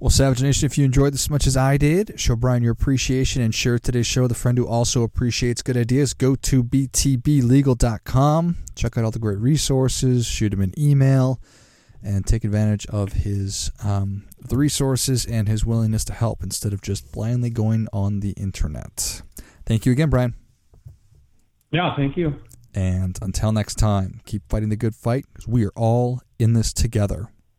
Well, 0.04 0.10
Savage 0.10 0.42
Nation, 0.42 0.66
if 0.66 0.76
you 0.76 0.84
enjoyed 0.84 1.14
this 1.14 1.24
as 1.24 1.30
much 1.30 1.46
as 1.46 1.56
I 1.56 1.78
did, 1.78 2.20
show 2.20 2.36
Brian 2.36 2.62
your 2.62 2.72
appreciation 2.72 3.40
and 3.40 3.54
share 3.54 3.78
today's 3.78 4.06
show 4.06 4.20
with 4.20 4.32
a 4.32 4.34
friend 4.34 4.58
who 4.58 4.66
also 4.66 5.02
appreciates 5.02 5.62
good 5.62 5.78
ideas. 5.78 6.12
Go 6.12 6.34
to 6.34 6.62
btblegal.com, 6.62 8.56
check 8.76 8.98
out 8.98 9.04
all 9.06 9.10
the 9.10 9.18
great 9.18 9.38
resources, 9.38 10.26
shoot 10.26 10.52
him 10.52 10.60
an 10.60 10.74
email, 10.76 11.40
and 12.02 12.26
take 12.26 12.44
advantage 12.44 12.84
of 12.88 13.14
his 13.14 13.70
um, 13.82 14.26
the 14.46 14.58
resources 14.58 15.24
and 15.24 15.48
his 15.48 15.64
willingness 15.64 16.04
to 16.04 16.12
help 16.12 16.42
instead 16.42 16.74
of 16.74 16.82
just 16.82 17.10
blindly 17.10 17.48
going 17.48 17.88
on 17.90 18.20
the 18.20 18.32
internet. 18.32 19.22
Thank 19.64 19.86
you 19.86 19.92
again, 19.92 20.10
Brian. 20.10 20.34
Yeah, 21.70 21.96
thank 21.96 22.18
you. 22.18 22.34
And 22.74 23.18
until 23.22 23.52
next 23.52 23.76
time, 23.76 24.20
keep 24.26 24.42
fighting 24.50 24.68
the 24.68 24.76
good 24.76 24.94
fight 24.94 25.24
because 25.32 25.48
we 25.48 25.64
are 25.64 25.72
all 25.74 26.20
in 26.38 26.52
this 26.52 26.74
together. 26.74 27.30